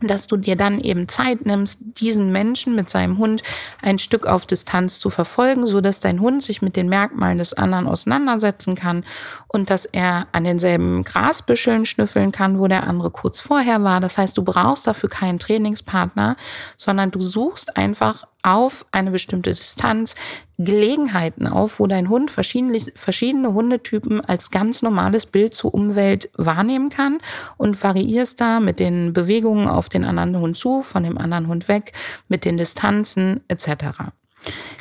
dass 0.00 0.26
du 0.26 0.36
dir 0.36 0.56
dann 0.56 0.78
eben 0.78 1.08
Zeit 1.08 1.46
nimmst, 1.46 1.78
diesen 1.80 2.30
Menschen 2.30 2.74
mit 2.74 2.90
seinem 2.90 3.16
Hund 3.16 3.42
ein 3.80 3.98
Stück 3.98 4.26
auf 4.26 4.44
Distanz 4.44 4.98
zu 4.98 5.08
verfolgen, 5.08 5.66
so 5.66 5.80
dass 5.80 6.00
dein 6.00 6.20
Hund 6.20 6.42
sich 6.42 6.60
mit 6.60 6.76
den 6.76 6.88
Merkmalen 6.88 7.38
des 7.38 7.54
anderen 7.54 7.86
auseinandersetzen 7.86 8.74
kann 8.74 9.04
und 9.48 9.70
dass 9.70 9.86
er 9.86 10.26
an 10.32 10.44
denselben 10.44 11.02
Grasbüscheln 11.02 11.86
schnüffeln 11.86 12.30
kann, 12.30 12.58
wo 12.58 12.66
der 12.68 12.86
andere 12.86 13.10
kurz 13.10 13.40
vorher 13.40 13.82
war. 13.82 14.00
Das 14.00 14.18
heißt, 14.18 14.36
du 14.36 14.42
brauchst 14.42 14.86
dafür 14.86 15.08
keinen 15.08 15.38
Trainingspartner, 15.38 16.36
sondern 16.76 17.10
du 17.10 17.22
suchst 17.22 17.76
einfach 17.76 18.26
auf 18.46 18.86
eine 18.92 19.10
bestimmte 19.10 19.50
Distanz 19.50 20.14
Gelegenheiten 20.58 21.46
auf, 21.46 21.80
wo 21.80 21.86
dein 21.86 22.08
Hund 22.08 22.30
verschiedene, 22.30 23.52
Hundetypen 23.52 24.24
als 24.24 24.50
ganz 24.50 24.80
normales 24.80 25.26
Bild 25.26 25.52
zur 25.52 25.74
Umwelt 25.74 26.30
wahrnehmen 26.36 26.88
kann 26.88 27.18
und 27.58 27.82
variierst 27.82 28.40
da 28.40 28.60
mit 28.60 28.78
den 28.78 29.12
Bewegungen 29.12 29.68
auf 29.68 29.88
den 29.88 30.04
anderen 30.04 30.38
Hund 30.38 30.56
zu, 30.56 30.80
von 30.80 31.02
dem 31.02 31.18
anderen 31.18 31.48
Hund 31.48 31.68
weg, 31.68 31.92
mit 32.28 32.44
den 32.44 32.56
Distanzen 32.56 33.40
etc. 33.48 34.12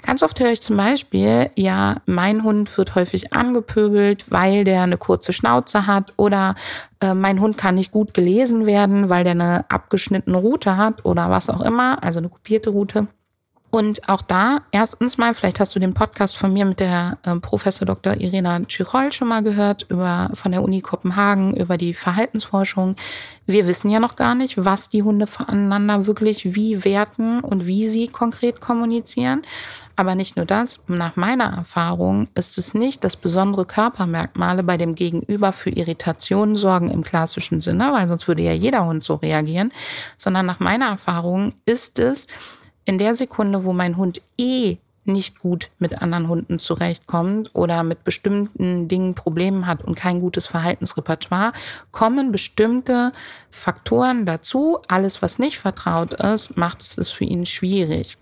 Ganz 0.05 0.21
oft 0.21 0.39
höre 0.39 0.51
ich 0.51 0.61
zum 0.61 0.77
Beispiel, 0.77 1.49
ja, 1.55 1.97
mein 2.05 2.43
Hund 2.43 2.77
wird 2.77 2.93
häufig 2.93 3.33
angepöbelt, 3.33 4.25
weil 4.29 4.63
der 4.63 4.83
eine 4.83 4.97
kurze 4.97 5.33
Schnauze 5.33 5.87
hat 5.87 6.13
oder 6.17 6.53
äh, 7.01 7.15
mein 7.15 7.41
Hund 7.41 7.57
kann 7.57 7.75
nicht 7.75 7.91
gut 7.91 8.13
gelesen 8.13 8.67
werden, 8.67 9.09
weil 9.09 9.23
der 9.23 9.31
eine 9.31 9.69
abgeschnittene 9.69 10.37
Route 10.37 10.77
hat 10.77 11.03
oder 11.03 11.31
was 11.31 11.49
auch 11.49 11.61
immer, 11.61 12.03
also 12.03 12.19
eine 12.19 12.29
kopierte 12.29 12.69
Route. 12.69 13.07
Und 13.75 14.07
auch 14.07 14.21
da, 14.21 14.59
erstens 14.71 15.17
mal, 15.17 15.33
vielleicht 15.33 15.59
hast 15.59 15.75
du 15.75 15.81
den 15.81 15.93
Podcast 15.93 16.37
von 16.37 16.53
mir 16.53 16.63
mit 16.63 16.79
der 16.79 17.17
äh, 17.23 17.35
Professor 17.41 17.85
Dr. 17.85 18.13
Irena 18.13 18.61
Tschirol 18.61 19.11
schon 19.11 19.27
mal 19.27 19.43
gehört, 19.43 19.85
über, 19.89 20.29
von 20.33 20.53
der 20.53 20.63
Uni 20.63 20.79
Kopenhagen, 20.79 21.53
über 21.57 21.77
die 21.77 21.93
Verhaltensforschung. 21.93 22.95
Wir 23.45 23.67
wissen 23.67 23.89
ja 23.89 23.99
noch 23.99 24.15
gar 24.15 24.33
nicht, 24.33 24.63
was 24.63 24.87
die 24.87 25.03
Hunde 25.03 25.27
voneinander 25.27 26.07
wirklich 26.07 26.55
wie 26.55 26.85
werten 26.85 27.41
und 27.41 27.65
wie 27.65 27.89
sie 27.89 28.07
konkret 28.07 28.61
kommunizieren. 28.61 29.41
Aber 29.97 30.15
nicht 30.15 30.37
nur 30.37 30.45
das, 30.45 30.79
nach 30.87 31.17
meiner 31.17 31.53
Erfahrung 31.57 32.29
ist 32.33 32.57
es 32.57 32.75
nicht, 32.75 33.03
dass 33.03 33.17
besondere 33.17 33.65
Körpermerkmale 33.65 34.63
bei 34.63 34.77
dem 34.77 34.95
Gegenüber 34.95 35.51
für 35.51 35.69
Irritationen 35.69 36.55
sorgen 36.55 36.89
im 36.89 37.03
klassischen 37.03 37.59
Sinne, 37.59 37.91
weil 37.91 38.07
sonst 38.07 38.29
würde 38.29 38.41
ja 38.41 38.53
jeder 38.53 38.85
Hund 38.85 39.03
so 39.03 39.15
reagieren, 39.15 39.73
sondern 40.15 40.45
nach 40.45 40.61
meiner 40.61 40.87
Erfahrung 40.87 41.51
ist 41.65 41.99
es, 41.99 42.27
in 42.85 42.97
der 42.97 43.15
Sekunde, 43.15 43.63
wo 43.63 43.73
mein 43.73 43.97
Hund 43.97 44.21
eh 44.37 44.77
nicht 45.05 45.39
gut 45.39 45.69
mit 45.77 46.01
anderen 46.01 46.27
Hunden 46.27 46.59
zurechtkommt 46.59 47.51
oder 47.53 47.83
mit 47.83 48.03
bestimmten 48.03 48.87
Dingen 48.87 49.13
Probleme 49.13 49.67
hat 49.67 49.83
und 49.83 49.95
kein 49.95 50.19
gutes 50.19 50.47
Verhaltensrepertoire, 50.47 51.53
kommen 51.91 52.31
bestimmte 52.31 53.13
Faktoren 53.51 54.25
dazu. 54.25 54.79
Alles, 54.87 55.21
was 55.21 55.39
nicht 55.39 55.59
vertraut 55.59 56.13
ist, 56.13 56.57
macht 56.57 56.81
es 56.81 57.09
für 57.09 57.23
ihn 57.23 57.45
schwierig. 57.45 58.17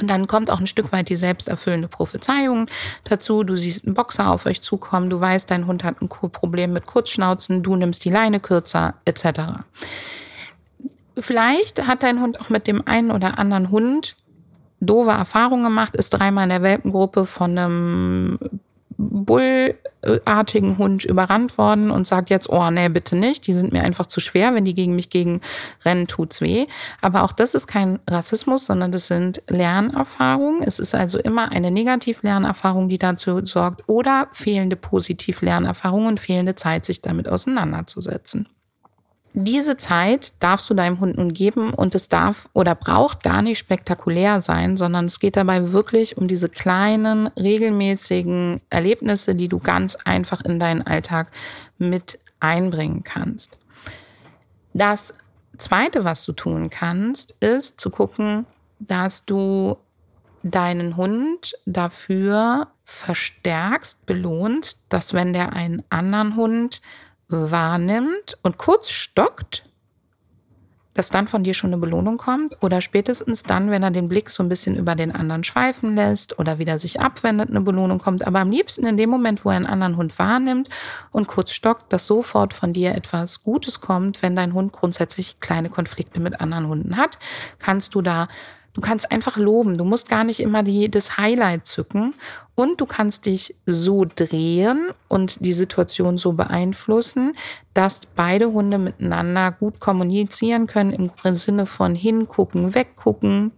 Und 0.00 0.08
dann 0.08 0.26
kommt 0.26 0.50
auch 0.50 0.60
ein 0.60 0.66
Stück 0.66 0.92
weit 0.92 1.08
die 1.08 1.16
selbsterfüllende 1.16 1.88
Prophezeiung 1.88 2.68
dazu. 3.04 3.44
Du 3.44 3.56
siehst 3.56 3.86
einen 3.86 3.94
Boxer 3.94 4.30
auf 4.30 4.44
euch 4.46 4.60
zukommen, 4.60 5.08
du 5.08 5.20
weißt, 5.20 5.50
dein 5.50 5.66
Hund 5.66 5.84
hat 5.84 6.02
ein 6.02 6.08
Problem 6.08 6.74
mit 6.74 6.86
Kurzschnauzen, 6.86 7.62
du 7.62 7.76
nimmst 7.76 8.04
die 8.04 8.10
Leine 8.10 8.38
kürzer, 8.40 8.94
etc. 9.06 9.64
Vielleicht 11.18 11.86
hat 11.86 12.02
dein 12.02 12.20
Hund 12.20 12.40
auch 12.40 12.50
mit 12.50 12.66
dem 12.66 12.86
einen 12.86 13.10
oder 13.10 13.38
anderen 13.38 13.70
Hund 13.70 14.16
doofe 14.80 15.10
Erfahrungen 15.10 15.64
gemacht, 15.64 15.96
ist 15.96 16.10
dreimal 16.10 16.44
in 16.44 16.50
der 16.50 16.62
Welpengruppe 16.62 17.26
von 17.26 17.58
einem 17.58 18.38
bullartigen 18.98 20.78
Hund 20.78 21.04
überrannt 21.04 21.58
worden 21.58 21.90
und 21.90 22.06
sagt 22.06 22.30
jetzt, 22.30 22.48
oh 22.48 22.70
nee, 22.70 22.88
bitte 22.88 23.16
nicht, 23.16 23.46
die 23.46 23.52
sind 23.52 23.72
mir 23.72 23.82
einfach 23.82 24.06
zu 24.06 24.20
schwer, 24.20 24.54
wenn 24.54 24.64
die 24.64 24.74
gegen 24.74 24.94
mich 24.94 25.10
gegen 25.10 25.42
rennen, 25.84 26.06
tut's 26.06 26.40
weh. 26.40 26.66
Aber 27.02 27.22
auch 27.22 27.32
das 27.32 27.54
ist 27.54 27.66
kein 27.66 27.98
Rassismus, 28.08 28.66
sondern 28.66 28.92
das 28.92 29.06
sind 29.06 29.42
Lernerfahrungen. 29.48 30.62
Es 30.62 30.78
ist 30.78 30.94
also 30.94 31.18
immer 31.18 31.52
eine 31.52 31.70
Negativ-Lernerfahrung, 31.70 32.88
die 32.88 32.98
dazu 32.98 33.44
sorgt 33.44 33.82
oder 33.86 34.28
fehlende 34.32 34.76
Positiv-Lernerfahrungen 34.76 36.08
und 36.08 36.20
fehlende 36.20 36.54
Zeit, 36.54 36.86
sich 36.86 37.02
damit 37.02 37.28
auseinanderzusetzen 37.28 38.48
diese 39.38 39.76
Zeit 39.76 40.32
darfst 40.40 40.70
du 40.70 40.74
deinem 40.74 40.98
Hund 40.98 41.18
nun 41.18 41.34
geben 41.34 41.74
und 41.74 41.94
es 41.94 42.08
darf 42.08 42.48
oder 42.54 42.74
braucht 42.74 43.22
gar 43.22 43.42
nicht 43.42 43.58
spektakulär 43.58 44.40
sein, 44.40 44.78
sondern 44.78 45.04
es 45.04 45.20
geht 45.20 45.36
dabei 45.36 45.72
wirklich 45.72 46.16
um 46.16 46.26
diese 46.26 46.48
kleinen, 46.48 47.26
regelmäßigen 47.26 48.62
Erlebnisse, 48.70 49.34
die 49.34 49.48
du 49.48 49.58
ganz 49.58 49.94
einfach 49.94 50.40
in 50.40 50.58
deinen 50.58 50.80
Alltag 50.80 51.32
mit 51.76 52.18
einbringen 52.40 53.04
kannst. 53.04 53.58
Das 54.72 55.12
Zweite, 55.58 56.06
was 56.06 56.24
du 56.24 56.32
tun 56.32 56.70
kannst, 56.70 57.34
ist 57.40 57.78
zu 57.78 57.90
gucken, 57.90 58.46
dass 58.78 59.26
du 59.26 59.76
deinen 60.42 60.96
Hund 60.96 61.58
dafür 61.66 62.68
verstärkst, 62.84 64.06
belohnst, 64.06 64.80
dass 64.88 65.12
wenn 65.12 65.34
der 65.34 65.52
einen 65.52 65.82
anderen 65.90 66.36
Hund 66.36 66.80
wahrnimmt 67.28 68.38
und 68.42 68.58
kurz 68.58 68.90
stockt, 68.90 69.64
dass 70.96 71.10
dann 71.10 71.28
von 71.28 71.44
dir 71.44 71.52
schon 71.52 71.70
eine 71.70 71.80
Belohnung 71.80 72.16
kommt 72.16 72.56
oder 72.62 72.80
spätestens 72.80 73.42
dann, 73.42 73.70
wenn 73.70 73.82
er 73.82 73.90
den 73.90 74.08
Blick 74.08 74.30
so 74.30 74.42
ein 74.42 74.48
bisschen 74.48 74.76
über 74.76 74.94
den 74.94 75.14
anderen 75.14 75.44
schweifen 75.44 75.94
lässt 75.94 76.38
oder 76.38 76.58
wieder 76.58 76.78
sich 76.78 77.00
abwendet, 77.00 77.50
eine 77.50 77.60
Belohnung 77.60 77.98
kommt. 77.98 78.26
Aber 78.26 78.40
am 78.40 78.50
liebsten 78.50 78.86
in 78.86 78.96
dem 78.96 79.10
Moment, 79.10 79.44
wo 79.44 79.50
er 79.50 79.56
einen 79.56 79.66
anderen 79.66 79.98
Hund 79.98 80.18
wahrnimmt 80.18 80.70
und 81.12 81.26
kurz 81.28 81.52
stockt, 81.52 81.92
dass 81.92 82.06
sofort 82.06 82.54
von 82.54 82.72
dir 82.72 82.94
etwas 82.94 83.42
Gutes 83.42 83.82
kommt. 83.82 84.22
Wenn 84.22 84.36
dein 84.36 84.54
Hund 84.54 84.72
grundsätzlich 84.72 85.38
kleine 85.40 85.68
Konflikte 85.68 86.20
mit 86.20 86.40
anderen 86.40 86.68
Hunden 86.68 86.96
hat, 86.96 87.18
kannst 87.58 87.94
du 87.94 88.00
da 88.00 88.28
Du 88.76 88.82
kannst 88.82 89.10
einfach 89.10 89.38
loben. 89.38 89.78
Du 89.78 89.84
musst 89.84 90.10
gar 90.10 90.22
nicht 90.22 90.38
immer 90.38 90.62
die, 90.62 90.90
das 90.90 91.16
Highlight 91.16 91.66
zücken. 91.66 92.14
Und 92.54 92.78
du 92.78 92.84
kannst 92.84 93.24
dich 93.24 93.54
so 93.64 94.04
drehen 94.04 94.90
und 95.08 95.42
die 95.42 95.54
Situation 95.54 96.18
so 96.18 96.34
beeinflussen, 96.34 97.32
dass 97.72 98.02
beide 98.14 98.52
Hunde 98.52 98.76
miteinander 98.76 99.50
gut 99.50 99.80
kommunizieren 99.80 100.66
können 100.66 100.92
im 100.92 101.34
Sinne 101.34 101.64
von 101.64 101.94
hingucken, 101.94 102.74
weggucken, 102.74 103.52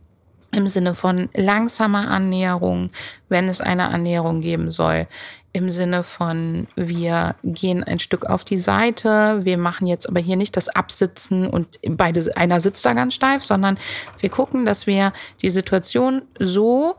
im 0.52 0.68
Sinne 0.68 0.94
von 0.94 1.28
langsamer 1.34 2.08
Annäherung, 2.08 2.90
wenn 3.28 3.48
es 3.48 3.60
eine 3.60 3.88
Annäherung 3.88 4.40
geben 4.40 4.70
soll, 4.70 5.08
im 5.52 5.70
Sinne 5.70 6.02
von, 6.02 6.66
wir 6.76 7.34
gehen 7.42 7.82
ein 7.82 7.98
Stück 7.98 8.26
auf 8.26 8.44
die 8.44 8.58
Seite, 8.58 9.44
wir 9.44 9.58
machen 9.58 9.86
jetzt 9.86 10.08
aber 10.08 10.20
hier 10.20 10.36
nicht 10.36 10.56
das 10.56 10.68
Absitzen 10.68 11.46
und 11.46 11.78
beide, 11.88 12.36
einer 12.36 12.60
sitzt 12.60 12.84
da 12.84 12.92
ganz 12.92 13.14
steif, 13.14 13.44
sondern 13.44 13.78
wir 14.20 14.28
gucken, 14.28 14.64
dass 14.64 14.86
wir 14.86 15.12
die 15.42 15.50
Situation 15.50 16.22
so 16.38 16.96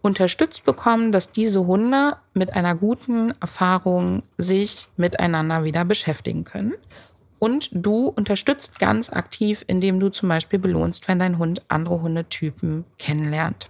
unterstützt 0.00 0.64
bekommen, 0.64 1.12
dass 1.12 1.32
diese 1.32 1.66
Hunde 1.66 2.16
mit 2.34 2.54
einer 2.54 2.74
guten 2.74 3.34
Erfahrung 3.40 4.22
sich 4.38 4.88
miteinander 4.96 5.64
wieder 5.64 5.84
beschäftigen 5.84 6.44
können. 6.44 6.74
Und 7.40 7.70
du 7.72 8.08
unterstützt 8.08 8.78
ganz 8.78 9.12
aktiv, 9.12 9.64
indem 9.68 10.00
du 10.00 10.08
zum 10.08 10.28
Beispiel 10.28 10.58
belohnst, 10.58 11.06
wenn 11.08 11.18
dein 11.18 11.38
Hund 11.38 11.62
andere 11.68 12.02
Hundetypen 12.02 12.84
kennenlernt. 12.98 13.68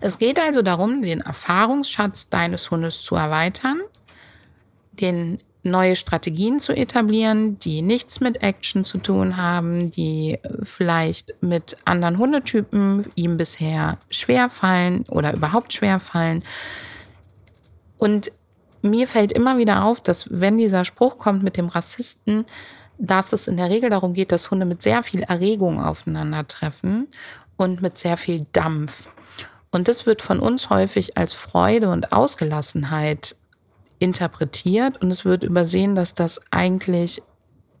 Es 0.00 0.18
geht 0.18 0.40
also 0.40 0.62
darum, 0.62 1.02
den 1.02 1.20
Erfahrungsschatz 1.20 2.28
deines 2.28 2.70
Hundes 2.70 3.02
zu 3.02 3.16
erweitern, 3.16 3.80
den 4.92 5.38
neue 5.62 5.96
Strategien 5.96 6.58
zu 6.58 6.72
etablieren, 6.72 7.58
die 7.58 7.82
nichts 7.82 8.20
mit 8.20 8.42
Action 8.42 8.84
zu 8.84 8.98
tun 8.98 9.36
haben, 9.36 9.90
die 9.90 10.38
vielleicht 10.62 11.34
mit 11.42 11.76
anderen 11.84 12.18
Hundetypen 12.18 13.06
ihm 13.14 13.36
bisher 13.36 13.98
schwer 14.08 14.48
fallen 14.48 15.04
oder 15.08 15.34
überhaupt 15.34 15.72
schwer 15.72 16.00
fallen. 16.00 16.42
Und 17.98 18.32
mir 18.82 19.06
fällt 19.06 19.32
immer 19.32 19.58
wieder 19.58 19.84
auf, 19.84 20.00
dass 20.00 20.28
wenn 20.30 20.56
dieser 20.56 20.86
Spruch 20.86 21.18
kommt 21.18 21.42
mit 21.42 21.58
dem 21.58 21.66
Rassisten, 21.66 22.46
dass 22.98 23.32
es 23.32 23.46
in 23.46 23.56
der 23.56 23.70
Regel 23.70 23.90
darum 23.90 24.14
geht, 24.14 24.32
dass 24.32 24.50
Hunde 24.50 24.66
mit 24.66 24.82
sehr 24.82 25.02
viel 25.02 25.22
Erregung 25.22 25.82
aufeinandertreffen 25.82 27.08
und 27.56 27.82
mit 27.82 27.98
sehr 27.98 28.16
viel 28.16 28.46
Dampf. 28.52 29.10
Und 29.72 29.86
das 29.86 30.04
wird 30.04 30.20
von 30.20 30.40
uns 30.40 30.68
häufig 30.68 31.16
als 31.16 31.32
Freude 31.32 31.90
und 31.90 32.12
Ausgelassenheit 32.12 33.36
interpretiert 34.00 35.00
und 35.00 35.10
es 35.10 35.24
wird 35.24 35.44
übersehen, 35.44 35.94
dass 35.94 36.14
das 36.14 36.40
eigentlich 36.50 37.22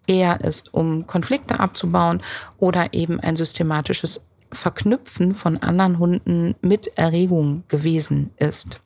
eher 0.06 0.40
ist, 0.42 0.72
um 0.72 1.06
Konflikte 1.06 1.58
abzubauen 1.58 2.22
oder 2.58 2.92
eben 2.92 3.18
ein 3.20 3.36
systematisches 3.36 4.20
Verknüpfen 4.52 5.32
von 5.32 5.58
anderen 5.58 5.98
Hunden 5.98 6.54
mit 6.60 6.98
Erregung 6.98 7.64
gewesen 7.68 8.30
ist. 8.36 8.80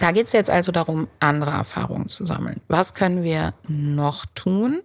Da 0.00 0.12
geht 0.12 0.26
es 0.26 0.32
jetzt 0.32 0.50
also 0.50 0.70
darum, 0.72 1.08
andere 1.18 1.50
Erfahrungen 1.50 2.08
zu 2.08 2.24
sammeln. 2.24 2.60
Was 2.68 2.94
können 2.94 3.24
wir 3.24 3.54
noch 3.66 4.26
tun? 4.34 4.82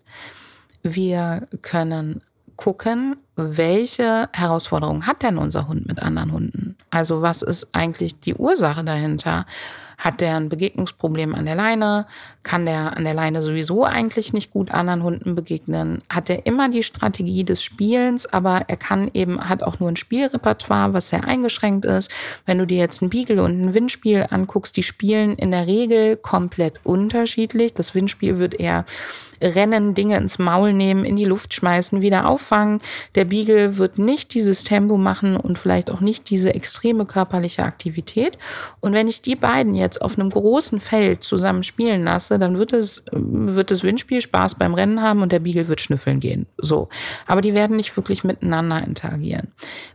Wir 0.81 1.47
können 1.61 2.21
gucken, 2.55 3.15
welche 3.35 4.29
Herausforderungen 4.33 5.07
hat 5.07 5.23
denn 5.23 5.37
unser 5.37 5.67
Hund 5.67 5.87
mit 5.87 6.01
anderen 6.01 6.31
Hunden? 6.31 6.77
Also 6.89 7.21
was 7.21 7.41
ist 7.41 7.73
eigentlich 7.73 8.19
die 8.19 8.35
Ursache 8.35 8.83
dahinter? 8.83 9.45
Hat 9.97 10.19
der 10.19 10.35
ein 10.35 10.49
Begegnungsproblem 10.49 11.33
an 11.33 11.45
der 11.45 11.55
Leine? 11.55 12.07
Kann 12.43 12.65
der 12.65 12.97
an 12.97 13.05
der 13.05 13.13
Leine 13.13 13.41
sowieso 13.41 13.85
eigentlich 13.85 14.33
nicht 14.33 14.51
gut 14.51 14.69
anderen 14.71 15.01
Hunden 15.01 15.33
begegnen? 15.33 16.01
Hat 16.09 16.29
er 16.29 16.45
immer 16.45 16.67
die 16.67 16.83
Strategie 16.83 17.45
des 17.45 17.63
Spielens, 17.63 18.25
aber 18.25 18.65
er 18.67 18.75
kann 18.75 19.09
eben, 19.13 19.47
hat 19.47 19.63
auch 19.63 19.79
nur 19.79 19.89
ein 19.89 19.95
Spielrepertoire, 19.95 20.93
was 20.93 21.09
sehr 21.09 21.23
eingeschränkt 21.23 21.85
ist. 21.85 22.11
Wenn 22.45 22.57
du 22.57 22.67
dir 22.67 22.79
jetzt 22.79 23.01
ein 23.01 23.09
Beagle 23.09 23.41
und 23.41 23.61
ein 23.61 23.73
Windspiel 23.73 24.25
anguckst, 24.29 24.75
die 24.75 24.83
spielen 24.83 25.35
in 25.35 25.51
der 25.51 25.67
Regel 25.67 26.17
komplett 26.17 26.81
unterschiedlich. 26.83 27.73
Das 27.73 27.95
Windspiel 27.95 28.39
wird 28.39 28.59
eher 28.59 28.85
rennen, 29.43 29.93
Dinge 29.93 30.17
ins 30.17 30.39
Maul 30.39 30.73
nehmen, 30.73 31.05
in 31.05 31.15
die 31.15 31.25
Luft 31.25 31.53
schmeißen, 31.53 32.01
wieder 32.01 32.27
auffangen. 32.27 32.79
Der 33.15 33.25
Beagle 33.25 33.77
wird 33.77 33.97
nicht 33.97 34.33
dieses 34.33 34.63
Tempo 34.63 34.97
machen 34.97 35.35
und 35.35 35.57
vielleicht 35.57 35.91
auch 35.91 36.01
nicht 36.01 36.29
diese 36.29 36.53
extreme 36.55 37.05
körperliche 37.05 37.63
Aktivität. 37.63 38.37
Und 38.79 38.93
wenn 38.93 39.07
ich 39.07 39.21
die 39.21 39.35
beiden 39.35 39.75
jetzt 39.75 40.01
auf 40.01 40.17
einem 40.17 40.29
großen 40.29 40.79
Feld 40.79 41.23
zusammen 41.23 41.63
spielen 41.63 42.05
lasse, 42.05 42.39
dann 42.39 42.57
wird 42.57 42.73
es, 42.73 43.03
wird 43.11 43.71
das 43.71 43.83
Windspiel 43.83 44.21
Spaß 44.21 44.55
beim 44.55 44.73
Rennen 44.73 45.01
haben 45.01 45.21
und 45.21 45.31
der 45.31 45.39
Beagle 45.39 45.67
wird 45.67 45.81
schnüffeln 45.81 46.19
gehen. 46.19 46.45
So. 46.57 46.89
Aber 47.27 47.41
die 47.41 47.53
werden 47.53 47.75
nicht 47.75 47.95
wirklich 47.95 48.23
miteinander 48.23 48.83
interagieren. 48.83 49.49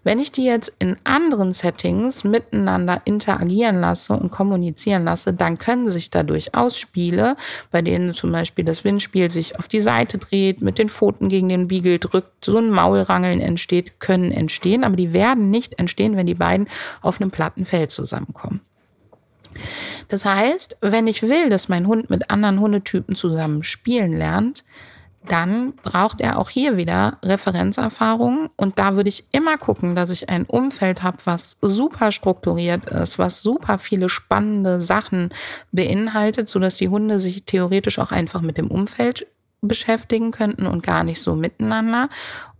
Wenn 0.04 0.18
ich 0.18 0.32
die 0.32 0.44
jetzt 0.44 0.72
in 0.78 0.96
anderen 1.04 1.52
Settings 1.52 2.24
miteinander 2.24 3.00
interagieren 3.04 3.80
lasse 3.80 4.12
und 4.12 4.30
kommunizieren 4.30 5.04
lasse, 5.04 5.32
dann 5.32 5.58
können 5.58 5.90
sich 5.90 6.10
da 6.10 6.22
durchaus 6.22 6.78
Spiele, 6.78 7.36
bei 7.70 7.82
denen 7.82 8.14
zum 8.14 8.32
Beispiel 8.32 8.64
das 8.64 8.84
Windspiel 8.84 9.30
sich 9.38 9.58
auf 9.58 9.68
die 9.68 9.80
Seite 9.80 10.18
dreht, 10.18 10.60
mit 10.60 10.78
den 10.78 10.88
Pfoten 10.88 11.28
gegen 11.28 11.48
den 11.48 11.68
Beagle 11.68 11.98
drückt, 11.98 12.44
so 12.44 12.58
ein 12.58 12.70
Maulrangeln 12.70 13.40
entsteht, 13.40 14.00
können 14.00 14.30
entstehen, 14.30 14.84
aber 14.84 14.96
die 14.96 15.12
werden 15.12 15.50
nicht 15.50 15.78
entstehen, 15.78 16.16
wenn 16.16 16.26
die 16.26 16.34
beiden 16.34 16.68
auf 17.00 17.20
einem 17.20 17.30
platten 17.30 17.64
Feld 17.64 17.90
zusammenkommen. 17.90 18.60
Das 20.08 20.24
heißt, 20.24 20.78
wenn 20.80 21.06
ich 21.06 21.22
will, 21.22 21.50
dass 21.50 21.68
mein 21.68 21.86
Hund 21.86 22.10
mit 22.10 22.30
anderen 22.30 22.60
Hundetypen 22.60 23.14
zusammen 23.14 23.62
spielen 23.62 24.12
lernt, 24.12 24.64
dann 25.26 25.74
braucht 25.74 26.20
er 26.20 26.38
auch 26.38 26.48
hier 26.48 26.76
wieder 26.76 27.18
Referenzerfahrungen. 27.24 28.48
Und 28.56 28.78
da 28.78 28.96
würde 28.96 29.08
ich 29.08 29.24
immer 29.32 29.58
gucken, 29.58 29.94
dass 29.94 30.10
ich 30.10 30.28
ein 30.28 30.44
Umfeld 30.44 31.02
habe, 31.02 31.18
was 31.24 31.56
super 31.60 32.12
strukturiert 32.12 32.86
ist, 32.86 33.18
was 33.18 33.42
super 33.42 33.78
viele 33.78 34.08
spannende 34.08 34.80
Sachen 34.80 35.30
beinhaltet, 35.72 36.48
sodass 36.48 36.76
die 36.76 36.88
Hunde 36.88 37.20
sich 37.20 37.44
theoretisch 37.44 37.98
auch 37.98 38.12
einfach 38.12 38.40
mit 38.40 38.56
dem 38.56 38.68
Umfeld 38.68 39.26
beschäftigen 39.60 40.30
könnten 40.30 40.66
und 40.66 40.82
gar 40.82 41.04
nicht 41.04 41.20
so 41.20 41.34
miteinander. 41.34 42.08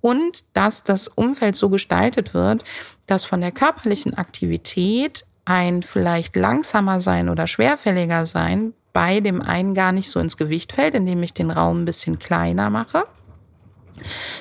Und 0.01 0.45
dass 0.53 0.85
das 0.85 1.09
Umfeld 1.09 1.57
so 1.57 1.69
gestaltet 1.69 2.35
wird, 2.35 2.65
dass 3.07 3.25
von 3.25 3.41
der 3.41 3.53
körperlichen 3.53 4.15
Aktivität 4.15 5.25
ein 5.45 5.83
vielleicht 5.83 6.37
langsamer 6.37 7.01
sein 7.01 7.29
oder 7.29 7.47
schwerfälliger 7.47 8.27
sein 8.27 8.75
bei 8.93 9.21
dem 9.21 9.43
einen 9.43 9.75
gar 9.75 9.93
nicht 9.93 10.11
so 10.11 10.21
ins 10.21 10.37
Gewicht 10.37 10.73
fällt, 10.73 10.95
indem 10.95 11.23
ich 11.23 11.35
den 11.35 11.51
Raum 11.51 11.83
ein 11.83 11.85
bisschen 11.85 12.19
kleiner 12.19 12.71
mache, 12.71 13.05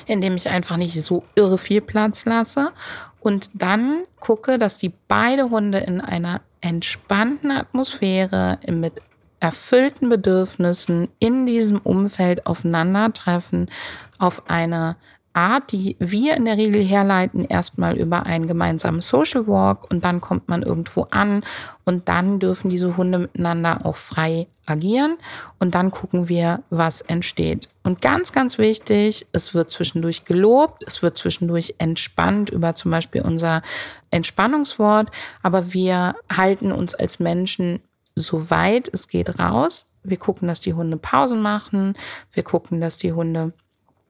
indem 0.05 0.35
ich 0.35 0.49
einfach 0.49 0.77
nicht 0.77 1.01
so 1.01 1.23
irre 1.35 1.57
viel 1.57 1.81
Platz 1.81 2.25
lasse 2.25 2.71
und 3.19 3.49
dann 3.53 4.03
gucke, 4.19 4.57
dass 4.57 4.77
die 4.77 4.93
beide 5.07 5.49
Hunde 5.49 5.79
in 5.79 6.01
einer 6.01 6.41
entspannten 6.61 7.51
Atmosphäre 7.51 8.59
mit 8.67 9.01
erfüllten 9.39 10.09
Bedürfnissen 10.09 11.09
in 11.19 11.45
diesem 11.45 11.79
Umfeld 11.79 12.47
aufeinandertreffen 12.47 13.69
auf 14.17 14.49
eine 14.49 14.95
Art, 15.37 15.71
die 15.71 15.95
wir 15.99 16.35
in 16.35 16.45
der 16.45 16.57
Regel 16.57 16.83
herleiten, 16.83 17.45
erstmal 17.45 17.95
über 17.95 18.25
einen 18.25 18.47
gemeinsamen 18.47 19.01
Social 19.01 19.47
Walk 19.47 19.89
und 19.91 20.03
dann 20.03 20.19
kommt 20.19 20.49
man 20.49 20.63
irgendwo 20.63 21.03
an 21.11 21.43
und 21.85 22.09
dann 22.09 22.39
dürfen 22.39 22.69
diese 22.69 22.97
Hunde 22.97 23.19
miteinander 23.19 23.85
auch 23.85 23.97
frei 23.97 24.47
agieren 24.65 25.17
und 25.59 25.75
dann 25.75 25.91
gucken 25.91 26.27
wir, 26.27 26.63
was 26.71 27.01
entsteht. 27.01 27.69
Und 27.83 28.01
ganz, 28.01 28.31
ganz 28.31 28.57
wichtig, 28.57 29.27
es 29.31 29.53
wird 29.53 29.69
zwischendurch 29.69 30.25
gelobt, 30.25 30.83
es 30.87 31.03
wird 31.03 31.17
zwischendurch 31.17 31.75
entspannt 31.77 32.49
über 32.49 32.73
zum 32.73 32.89
Beispiel 32.89 33.21
unser 33.21 33.61
Entspannungswort, 34.09 35.11
aber 35.43 35.71
wir 35.71 36.15
halten 36.35 36.71
uns 36.71 36.95
als 36.95 37.19
Menschen 37.19 37.79
soweit 38.15 38.89
es 38.91 39.07
geht 39.07 39.37
raus. 39.39 39.91
Wir 40.03 40.17
gucken, 40.17 40.47
dass 40.47 40.61
die 40.61 40.73
Hunde 40.73 40.97
Pausen 40.97 41.41
machen. 41.41 41.93
Wir 42.31 42.41
gucken, 42.41 42.81
dass 42.81 42.97
die 42.97 43.13
Hunde 43.13 43.53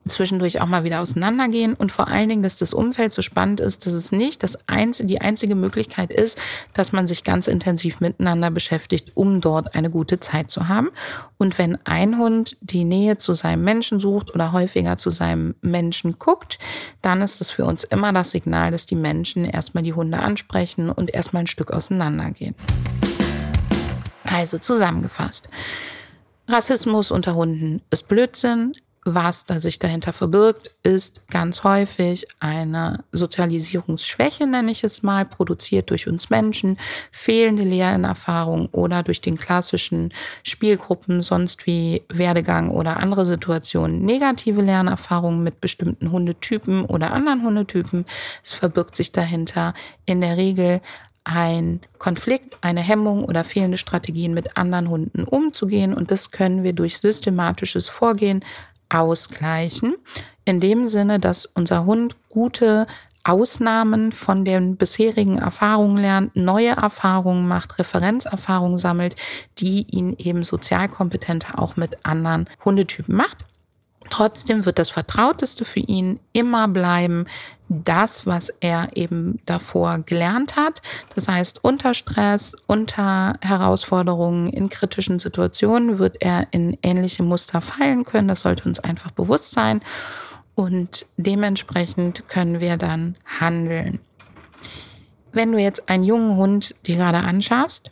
zwischendurch 0.09 0.61
auch 0.61 0.67
mal 0.67 0.83
wieder 0.83 1.01
auseinandergehen 1.01 1.73
und 1.73 1.91
vor 1.91 2.07
allen 2.07 2.29
Dingen, 2.29 2.43
dass 2.43 2.57
das 2.57 2.73
Umfeld 2.73 3.13
so 3.13 3.21
spannend 3.21 3.59
ist, 3.59 3.85
dass 3.85 3.93
es 3.93 4.11
nicht 4.11 4.43
das 4.43 4.67
einzige, 4.67 5.07
die 5.07 5.21
einzige 5.21 5.55
Möglichkeit 5.55 6.11
ist, 6.11 6.37
dass 6.73 6.91
man 6.91 7.07
sich 7.07 7.23
ganz 7.23 7.47
intensiv 7.47 8.01
miteinander 8.01 8.51
beschäftigt, 8.51 9.11
um 9.15 9.41
dort 9.41 9.75
eine 9.75 9.89
gute 9.89 10.19
Zeit 10.19 10.49
zu 10.49 10.67
haben. 10.67 10.89
Und 11.37 11.57
wenn 11.57 11.77
ein 11.85 12.17
Hund 12.17 12.57
die 12.61 12.83
Nähe 12.83 13.17
zu 13.17 13.33
seinem 13.33 13.63
Menschen 13.63 13.99
sucht 13.99 14.33
oder 14.33 14.51
häufiger 14.51 14.97
zu 14.97 15.09
seinem 15.09 15.55
Menschen 15.61 16.17
guckt, 16.19 16.59
dann 17.01 17.21
ist 17.21 17.41
es 17.41 17.51
für 17.51 17.65
uns 17.65 17.83
immer 17.83 18.13
das 18.13 18.31
Signal, 18.31 18.71
dass 18.71 18.85
die 18.85 18.95
Menschen 18.95 19.45
erstmal 19.45 19.83
die 19.83 19.93
Hunde 19.93 20.19
ansprechen 20.19 20.89
und 20.89 21.13
erstmal 21.13 21.43
ein 21.43 21.47
Stück 21.47 21.71
auseinandergehen. 21.71 22.55
Also 24.23 24.57
zusammengefasst. 24.57 25.47
Rassismus 26.47 27.11
unter 27.11 27.35
Hunden 27.35 27.81
ist 27.89 28.07
Blödsinn, 28.07 28.73
was 29.13 29.45
da 29.45 29.59
sich 29.59 29.79
dahinter 29.79 30.11
verbirgt, 30.11 30.71
ist 30.83 31.27
ganz 31.29 31.63
häufig 31.63 32.27
eine 32.39 33.03
Sozialisierungsschwäche, 33.13 34.45
nenne 34.45 34.71
ich 34.71 34.83
es 34.83 35.01
mal, 35.01 35.25
produziert 35.25 35.89
durch 35.89 36.07
uns 36.07 36.29
Menschen, 36.29 36.77
fehlende 37.11 37.63
Lernerfahrung 37.63 38.67
oder 38.73 39.03
durch 39.03 39.21
den 39.21 39.37
klassischen 39.37 40.13
Spielgruppen, 40.43 41.21
sonst 41.21 41.65
wie 41.65 42.03
Werdegang 42.09 42.69
oder 42.69 42.97
andere 42.97 43.25
Situationen, 43.25 44.03
negative 44.03 44.61
Lernerfahrungen 44.61 45.41
mit 45.41 45.61
bestimmten 45.61 46.11
Hundetypen 46.11 46.83
oder 46.83 47.11
anderen 47.11 47.43
Hundetypen. 47.43 48.05
Es 48.43 48.51
verbirgt 48.51 48.95
sich 48.97 49.13
dahinter 49.13 49.73
in 50.05 50.19
der 50.19 50.35
Regel 50.35 50.81
ein 51.23 51.81
Konflikt, 51.97 52.57
eine 52.61 52.81
Hemmung 52.81 53.25
oder 53.25 53.43
fehlende 53.43 53.77
Strategien 53.77 54.33
mit 54.33 54.55
anderen 54.55 54.89
Hunden 54.89 55.23
umzugehen. 55.23 55.93
Und 55.93 56.09
das 56.09 56.31
können 56.31 56.63
wir 56.63 56.71
durch 56.71 56.99
systematisches 56.99 57.89
Vorgehen 57.89 58.43
ausgleichen. 58.89 59.95
In 60.45 60.59
dem 60.59 60.85
Sinne, 60.85 61.19
dass 61.19 61.45
unser 61.45 61.85
Hund 61.85 62.15
gute 62.29 62.87
Ausnahmen 63.23 64.13
von 64.13 64.45
den 64.45 64.77
bisherigen 64.77 65.37
Erfahrungen 65.37 65.97
lernt, 65.97 66.35
neue 66.37 66.69
Erfahrungen 66.69 67.45
macht, 67.47 67.77
Referenzerfahrungen 67.77 68.77
sammelt, 68.77 69.17
die 69.59 69.85
ihn 69.91 70.15
eben 70.17 70.45
sozialkompetenter 70.45 71.59
auch 71.59 71.75
mit 71.75 72.05
anderen 72.05 72.47
Hundetypen 72.63 73.15
macht. 73.15 73.39
Trotzdem 74.09 74.65
wird 74.65 74.79
das 74.79 74.89
Vertrauteste 74.89 75.65
für 75.65 75.81
ihn 75.81 76.21
immer 76.31 76.69
bleiben, 76.69 77.25
das, 77.69 78.25
was 78.25 78.49
er 78.59 78.89
eben 78.95 79.39
davor 79.45 79.99
gelernt 79.99 80.55
hat. 80.55 80.81
Das 81.15 81.27
heißt, 81.27 81.63
unter 81.63 81.93
Stress, 81.93 82.55
unter 82.65 83.35
Herausforderungen, 83.41 84.47
in 84.47 84.69
kritischen 84.69 85.19
Situationen 85.19 85.99
wird 85.99 86.21
er 86.21 86.47
in 86.51 86.77
ähnliche 86.81 87.23
Muster 87.23 87.61
fallen 87.61 88.05
können. 88.05 88.27
Das 88.27 88.41
sollte 88.41 88.67
uns 88.67 88.79
einfach 88.79 89.11
bewusst 89.11 89.51
sein. 89.51 89.81
Und 90.55 91.05
dementsprechend 91.17 92.27
können 92.27 92.59
wir 92.59 92.77
dann 92.77 93.15
handeln. 93.39 93.99
Wenn 95.31 95.51
du 95.51 95.59
jetzt 95.59 95.87
einen 95.89 96.03
jungen 96.03 96.35
Hund 96.35 96.73
dir 96.87 96.95
gerade 96.95 97.19
anschaffst 97.19 97.91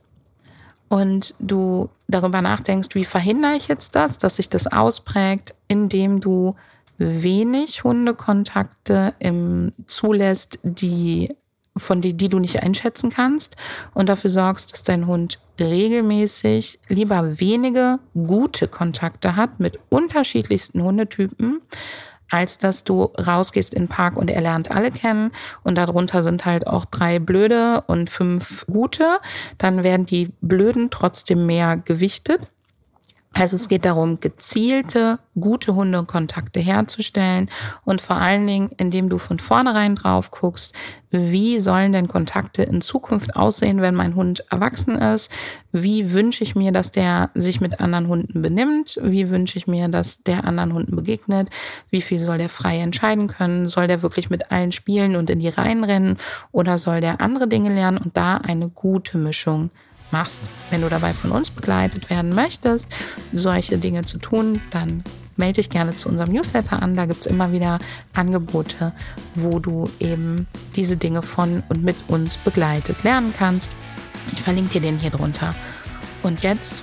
und 0.89 1.35
du 1.39 1.89
darüber 2.07 2.41
nachdenkst, 2.41 2.95
wie 2.95 3.05
verhindere 3.05 3.55
ich 3.55 3.67
jetzt 3.67 3.95
das, 3.95 4.17
dass 4.17 4.37
sich 4.37 4.49
das 4.49 4.67
ausprägt, 4.67 5.53
indem 5.67 6.21
du 6.21 6.55
wenig 6.97 7.83
Hundekontakte 7.83 9.13
im, 9.19 9.73
zulässt, 9.87 10.59
die 10.63 11.35
von 11.77 12.01
die, 12.01 12.13
die 12.13 12.29
du 12.29 12.39
nicht 12.39 12.63
einschätzen 12.63 13.09
kannst 13.09 13.55
und 13.93 14.07
dafür 14.07 14.29
sorgst, 14.29 14.71
dass 14.71 14.83
dein 14.83 15.07
Hund 15.07 15.39
regelmäßig 15.59 16.79
lieber 16.87 17.39
wenige 17.39 17.99
gute 18.13 18.67
Kontakte 18.67 19.35
hat 19.35 19.59
mit 19.59 19.79
unterschiedlichsten 19.89 20.81
Hundetypen, 20.81 21.61
als 22.29 22.57
dass 22.57 22.83
du 22.83 23.03
rausgehst 23.03 23.73
in 23.73 23.83
den 23.83 23.87
Park 23.89 24.17
und 24.17 24.29
er 24.29 24.41
lernt 24.41 24.71
alle 24.71 24.91
kennen 24.91 25.31
und 25.63 25.77
darunter 25.77 26.23
sind 26.23 26.45
halt 26.45 26.65
auch 26.65 26.85
drei 26.85 27.19
blöde 27.19 27.83
und 27.87 28.09
fünf 28.09 28.65
gute, 28.67 29.19
dann 29.57 29.83
werden 29.83 30.05
die 30.05 30.31
blöden 30.41 30.89
trotzdem 30.89 31.45
mehr 31.45 31.77
gewichtet 31.77 32.47
also 33.37 33.57
es 33.57 33.67
geht 33.67 33.83
darum, 33.83 34.21
gezielte, 34.21 35.19
gute 35.37 35.75
Hundekontakte 35.75 36.61
herzustellen 36.61 37.49
und 37.83 37.99
vor 37.99 38.15
allen 38.15 38.47
Dingen, 38.47 38.69
indem 38.77 39.09
du 39.09 39.17
von 39.17 39.39
vornherein 39.39 39.95
drauf 39.95 40.31
guckst, 40.31 40.71
wie 41.11 41.59
sollen 41.59 41.91
denn 41.91 42.07
Kontakte 42.07 42.63
in 42.63 42.81
Zukunft 42.81 43.35
aussehen, 43.35 43.81
wenn 43.81 43.93
mein 43.93 44.15
Hund 44.15 44.45
erwachsen 44.49 44.95
ist? 44.95 45.29
Wie 45.73 46.13
wünsche 46.13 46.43
ich 46.45 46.55
mir, 46.55 46.71
dass 46.71 46.91
der 46.91 47.29
sich 47.33 47.59
mit 47.59 47.81
anderen 47.81 48.07
Hunden 48.07 48.41
benimmt? 48.41 48.97
Wie 49.01 49.29
wünsche 49.29 49.57
ich 49.57 49.67
mir, 49.67 49.89
dass 49.89 50.23
der 50.23 50.45
anderen 50.45 50.73
Hunden 50.73 50.95
begegnet? 50.95 51.49
Wie 51.89 52.01
viel 52.01 52.19
soll 52.19 52.37
der 52.37 52.49
frei 52.49 52.79
entscheiden 52.79 53.27
können? 53.27 53.67
Soll 53.67 53.87
der 53.87 54.01
wirklich 54.01 54.29
mit 54.29 54.51
allen 54.51 54.71
spielen 54.71 55.17
und 55.17 55.29
in 55.29 55.39
die 55.39 55.49
Reihen 55.49 55.83
rennen? 55.83 56.17
Oder 56.53 56.77
soll 56.77 57.01
der 57.01 57.19
andere 57.19 57.49
Dinge 57.49 57.73
lernen 57.73 57.97
und 57.97 58.15
da 58.15 58.37
eine 58.37 58.69
gute 58.69 59.17
Mischung 59.17 59.71
machst. 60.11 60.41
Wenn 60.69 60.81
du 60.81 60.89
dabei 60.89 61.13
von 61.13 61.31
uns 61.31 61.49
begleitet 61.49 62.09
werden 62.09 62.33
möchtest, 62.33 62.87
solche 63.33 63.77
Dinge 63.77 64.05
zu 64.05 64.17
tun, 64.17 64.61
dann 64.71 65.03
melde 65.37 65.55
dich 65.55 65.69
gerne 65.69 65.95
zu 65.95 66.09
unserem 66.09 66.33
Newsletter 66.33 66.81
an. 66.81 66.95
Da 66.95 67.05
gibt 67.05 67.21
es 67.21 67.25
immer 67.27 67.51
wieder 67.51 67.79
Angebote, 68.13 68.93
wo 69.33 69.59
du 69.59 69.89
eben 69.99 70.47
diese 70.75 70.97
Dinge 70.97 71.21
von 71.21 71.63
und 71.69 71.83
mit 71.83 71.97
uns 72.07 72.37
begleitet 72.37 73.03
lernen 73.03 73.33
kannst. 73.37 73.69
Ich 74.31 74.41
verlinke 74.41 74.73
dir 74.73 74.81
den 74.81 74.97
hier 74.97 75.11
drunter. 75.11 75.55
Und 76.23 76.41
jetzt 76.41 76.81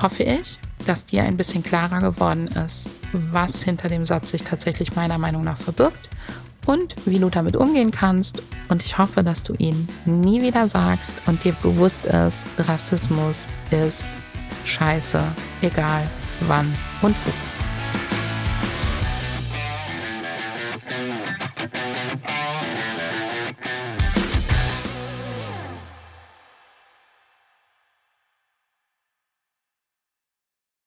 hoffe 0.00 0.22
ich, 0.22 0.58
dass 0.86 1.04
dir 1.04 1.24
ein 1.24 1.36
bisschen 1.36 1.62
klarer 1.62 2.00
geworden 2.00 2.48
ist, 2.48 2.88
was 3.12 3.62
hinter 3.62 3.88
dem 3.88 4.06
Satz 4.06 4.30
sich 4.30 4.42
tatsächlich 4.42 4.94
meiner 4.94 5.18
Meinung 5.18 5.44
nach 5.44 5.58
verbirgt 5.58 6.08
und 6.66 6.94
wie 7.06 7.18
du 7.18 7.30
damit 7.30 7.56
umgehen 7.56 7.90
kannst. 7.90 8.42
Und 8.68 8.84
ich 8.84 8.98
hoffe, 8.98 9.22
dass 9.22 9.42
du 9.42 9.54
ihn 9.54 9.88
nie 10.04 10.42
wieder 10.42 10.68
sagst 10.68 11.22
und 11.26 11.44
dir 11.44 11.52
bewusst 11.62 12.06
ist, 12.06 12.44
Rassismus 12.58 13.46
ist 13.70 14.06
scheiße, 14.64 15.22
egal 15.62 16.08
wann 16.46 16.72
und 17.02 17.16
wo. 17.16 17.59